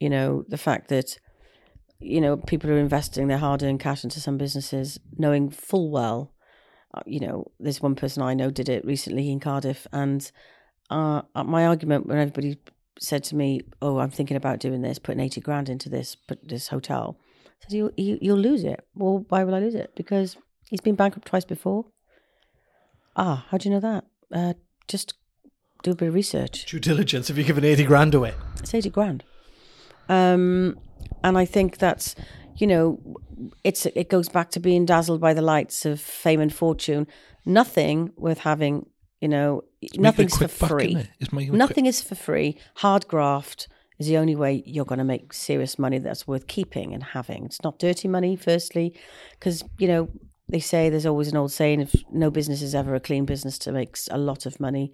[0.00, 1.18] You know, the fact that
[2.00, 6.32] you know people are investing their hard-earned cash into some businesses, knowing full well.
[6.94, 10.30] Uh, you know, there's one person I know did it recently in Cardiff, and
[10.90, 12.58] uh, uh, my argument when everybody
[12.98, 16.48] said to me, "Oh, I'm thinking about doing this, putting eighty grand into this, put
[16.48, 18.86] this hotel," I said, "You, you you'll lose it.
[18.94, 19.94] Well, why will I lose it?
[19.96, 20.36] Because
[20.70, 21.86] he's been bankrupt twice before."
[23.16, 24.04] Ah, how do you know that?
[24.32, 24.54] Uh,
[24.86, 25.14] just
[25.82, 26.66] do a bit of research.
[26.66, 28.34] Due diligence if you're giving 80 grand away.
[28.60, 29.24] It's eighty grand.
[30.08, 30.78] Um,
[31.22, 32.14] and I think that's,
[32.56, 33.00] you know,
[33.64, 37.06] it's it goes back to being dazzled by the lights of fame and fortune.
[37.44, 38.86] Nothing worth having,
[39.20, 40.96] you know, a nothing's for buck, free.
[41.20, 42.58] It's Nothing is for free.
[42.76, 46.94] Hard graft is the only way you're going to make serious money that's worth keeping
[46.94, 47.44] and having.
[47.44, 48.94] It's not dirty money, firstly,
[49.32, 50.08] because, you know,
[50.48, 53.58] they say there's always an old saying if no business is ever a clean business
[53.58, 54.92] to make a lot of money.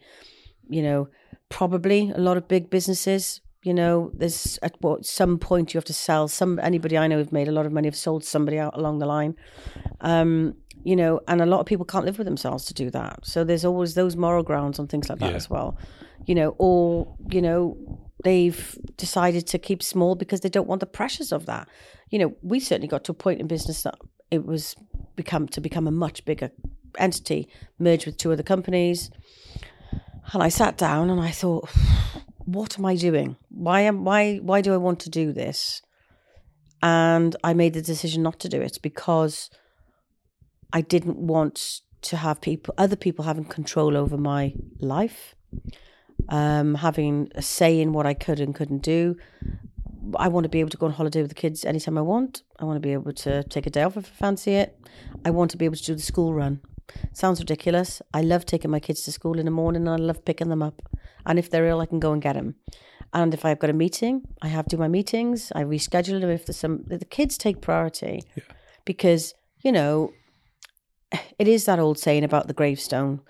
[0.68, 1.08] You know,
[1.48, 3.40] probably a lot of big businesses.
[3.64, 6.28] You know, there's at what some point you have to sell.
[6.28, 8.98] Some anybody I know who've made a lot of money have sold somebody out along
[8.98, 9.34] the line.
[10.02, 10.54] Um,
[10.84, 13.20] you know, and a lot of people can't live with themselves to do that.
[13.24, 15.36] So there's always those moral grounds on things like that Yeah.
[15.36, 15.78] as well.
[16.26, 17.78] You know, or you know,
[18.22, 21.66] they've decided to keep small because they don't want the pressures of that.
[22.10, 23.94] You know, we certainly got to a point in business that
[24.30, 24.76] it was
[25.16, 26.50] become to become a much bigger
[26.98, 27.48] entity,
[27.78, 29.10] merged with two other companies.
[30.34, 31.68] And I sat down and I thought,
[32.44, 33.36] what am I doing?
[33.48, 35.82] Why am why why do I want to do this?
[36.82, 39.50] And I made the decision not to do it because
[40.72, 45.34] I didn't want to have people other people having control over my life,
[46.28, 49.16] um, having a say in what I could and couldn't do.
[50.16, 52.42] I want to be able to go on holiday with the kids anytime I want.
[52.58, 54.78] I want to be able to take a day off if I fancy it.
[55.24, 56.60] I want to be able to do the school run.
[57.12, 58.02] Sounds ridiculous.
[58.12, 60.62] I love taking my kids to school in the morning and I love picking them
[60.62, 60.82] up.
[61.26, 62.56] And if they're ill, I can go and get them.
[63.12, 65.52] And if I've got a meeting, I have to do my meetings.
[65.54, 66.82] I reschedule them if there's some.
[66.86, 68.24] The kids take priority
[68.84, 70.12] because, you know,
[71.38, 73.20] it is that old saying about the gravestone.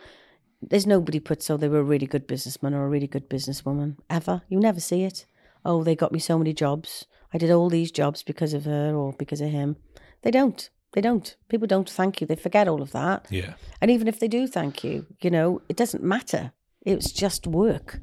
[0.63, 3.99] There's nobody puts, so they were a really good businessman or a really good businesswoman
[4.09, 4.43] ever.
[4.49, 5.27] You never see it.
[5.63, 7.05] Oh, they got me so many jobs.
[7.35, 9.77] I did all these jobs because of her or because of him.
[10.23, 10.71] They don't.
[10.95, 11.37] They don't.
[11.49, 12.27] People don't thank you.
[12.27, 13.27] They forget all of that.
[13.31, 13.55] Yeah.
[13.81, 16.53] And even if they do thank you, you know, it doesn't matter.
[16.83, 18.01] It's just work.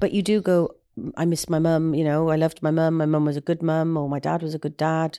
[0.00, 0.70] But you do go,
[1.16, 2.94] I miss my mum, you know, I loved my mum.
[2.96, 5.18] My mum was a good mum, or my dad was a good dad.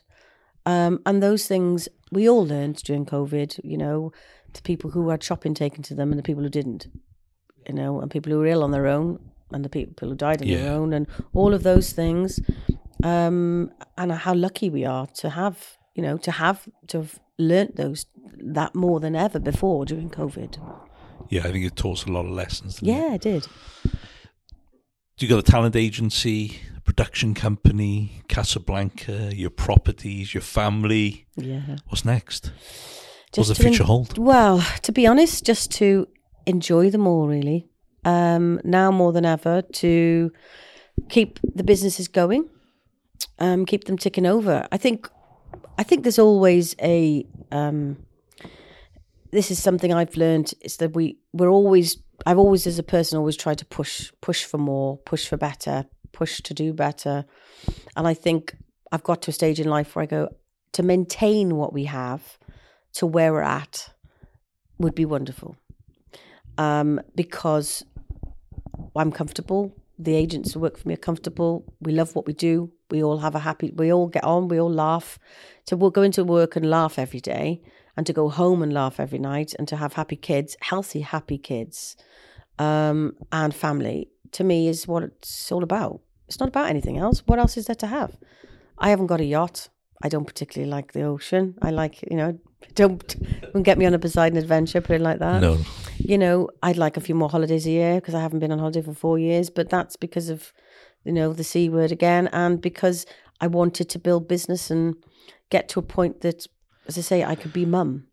[0.65, 4.11] Um, and those things we all learned during COVID, you know,
[4.53, 6.87] the people who had shopping taken to them and the people who didn't,
[7.67, 9.19] you know, and people who were ill on their own
[9.51, 10.57] and the people who died on Yeah.
[10.63, 12.39] their own and all of those things.
[13.03, 17.75] Um, and how lucky we are to have, you know, to have, to have learnt
[17.75, 18.05] those,
[18.37, 20.59] that more than ever before during COVID.
[21.29, 22.77] Yeah, I think it taught us a lot of lessons.
[22.77, 22.99] didn't it?
[22.99, 23.47] Yeah, I did.
[25.19, 31.25] You got a talent agency, production company, Casablanca, your properties, your family.
[31.35, 31.77] Yeah.
[31.87, 32.51] What's next?
[33.31, 34.17] Just What's the en- future hold?
[34.17, 36.07] Well, to be honest, just to
[36.45, 37.67] enjoy them all, really.
[38.03, 40.31] Um, now more than ever, to
[41.09, 42.49] keep the businesses going,
[43.39, 44.67] um, keep them ticking over.
[44.71, 45.09] I think,
[45.77, 47.25] I think there's always a.
[47.51, 47.97] Um,
[49.31, 51.97] this is something I've learned It's that we we're always.
[52.25, 55.85] I've always, as a person, always tried to push, push for more, push for better,
[56.11, 57.25] push to do better,
[57.97, 58.55] and I think
[58.91, 60.29] I've got to a stage in life where I go
[60.73, 62.37] to maintain what we have
[62.93, 63.91] to where we're at
[64.77, 65.57] would be wonderful.
[66.57, 67.83] Um, because
[68.95, 69.75] I'm comfortable.
[69.97, 71.65] The agents who work for me are comfortable.
[71.81, 72.71] We love what we do.
[72.93, 73.71] We all have a happy.
[73.75, 74.47] We all get on.
[74.49, 75.17] We all laugh.
[75.65, 77.59] To we'll go into work and laugh every day,
[77.97, 81.39] and to go home and laugh every night, and to have happy kids, healthy, happy
[81.39, 81.97] kids,
[82.59, 84.09] um, and family.
[84.33, 86.01] To me, is what it's all about.
[86.27, 87.23] It's not about anything else.
[87.25, 88.11] What else is there to have?
[88.77, 89.69] I haven't got a yacht.
[90.03, 91.55] I don't particularly like the ocean.
[91.61, 92.37] I like, you know,
[92.75, 93.03] don't,
[93.53, 95.57] don't get me on a Poseidon adventure, put it like that No.
[95.97, 98.59] you know, I'd like a few more holidays a year because I haven't been on
[98.59, 100.51] holiday for four years, but that's because of,
[101.03, 103.05] you know, the C word again, and because
[103.41, 104.95] I wanted to build business and
[105.49, 106.47] get to a point that,
[106.87, 108.07] as I say, I could be mum.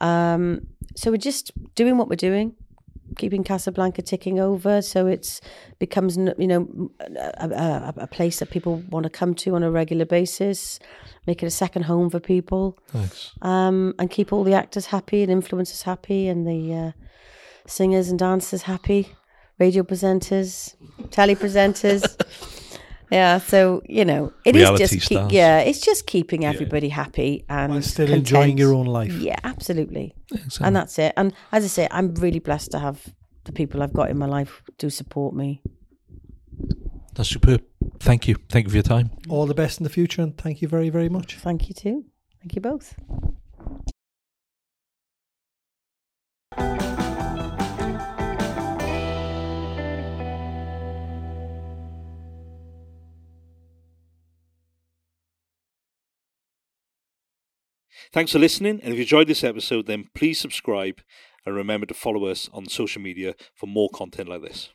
[0.00, 2.54] Um, so we're just doing what we're doing,
[3.16, 5.40] keeping Casablanca ticking over, so it's
[5.78, 9.70] becomes, you know, a, a, a place that people want to come to on a
[9.70, 10.78] regular basis,
[11.26, 13.32] make it a second home for people Thanks.
[13.42, 16.92] um, and keep all the actors happy and influencers happy and the uh,
[17.66, 19.14] singers and dancers happy,
[19.58, 20.74] radio presenters,
[21.10, 22.02] tele presenters.
[23.10, 27.44] yeah, so you know, it is Reality just keep, yeah, it's just keeping everybody happy
[27.48, 29.12] and While still enjoying your own life.
[29.12, 30.66] Yeah, absolutely, Exactly.
[30.66, 31.12] and that's it.
[31.16, 34.26] And as I say, I'm really blessed to have the people I've got in my
[34.26, 35.62] life do support me.
[37.14, 37.62] That's superb.
[37.98, 38.36] Thank you.
[38.50, 39.10] Thank you for your time.
[39.30, 41.36] All the best in the future, and thank you very, very much.
[41.36, 42.04] Thank you too.
[42.40, 42.94] Thank you both.
[58.12, 61.00] Thanks for listening, and if you enjoyed this episode, then please subscribe
[61.44, 64.70] and remember to follow us on social media for more content like this.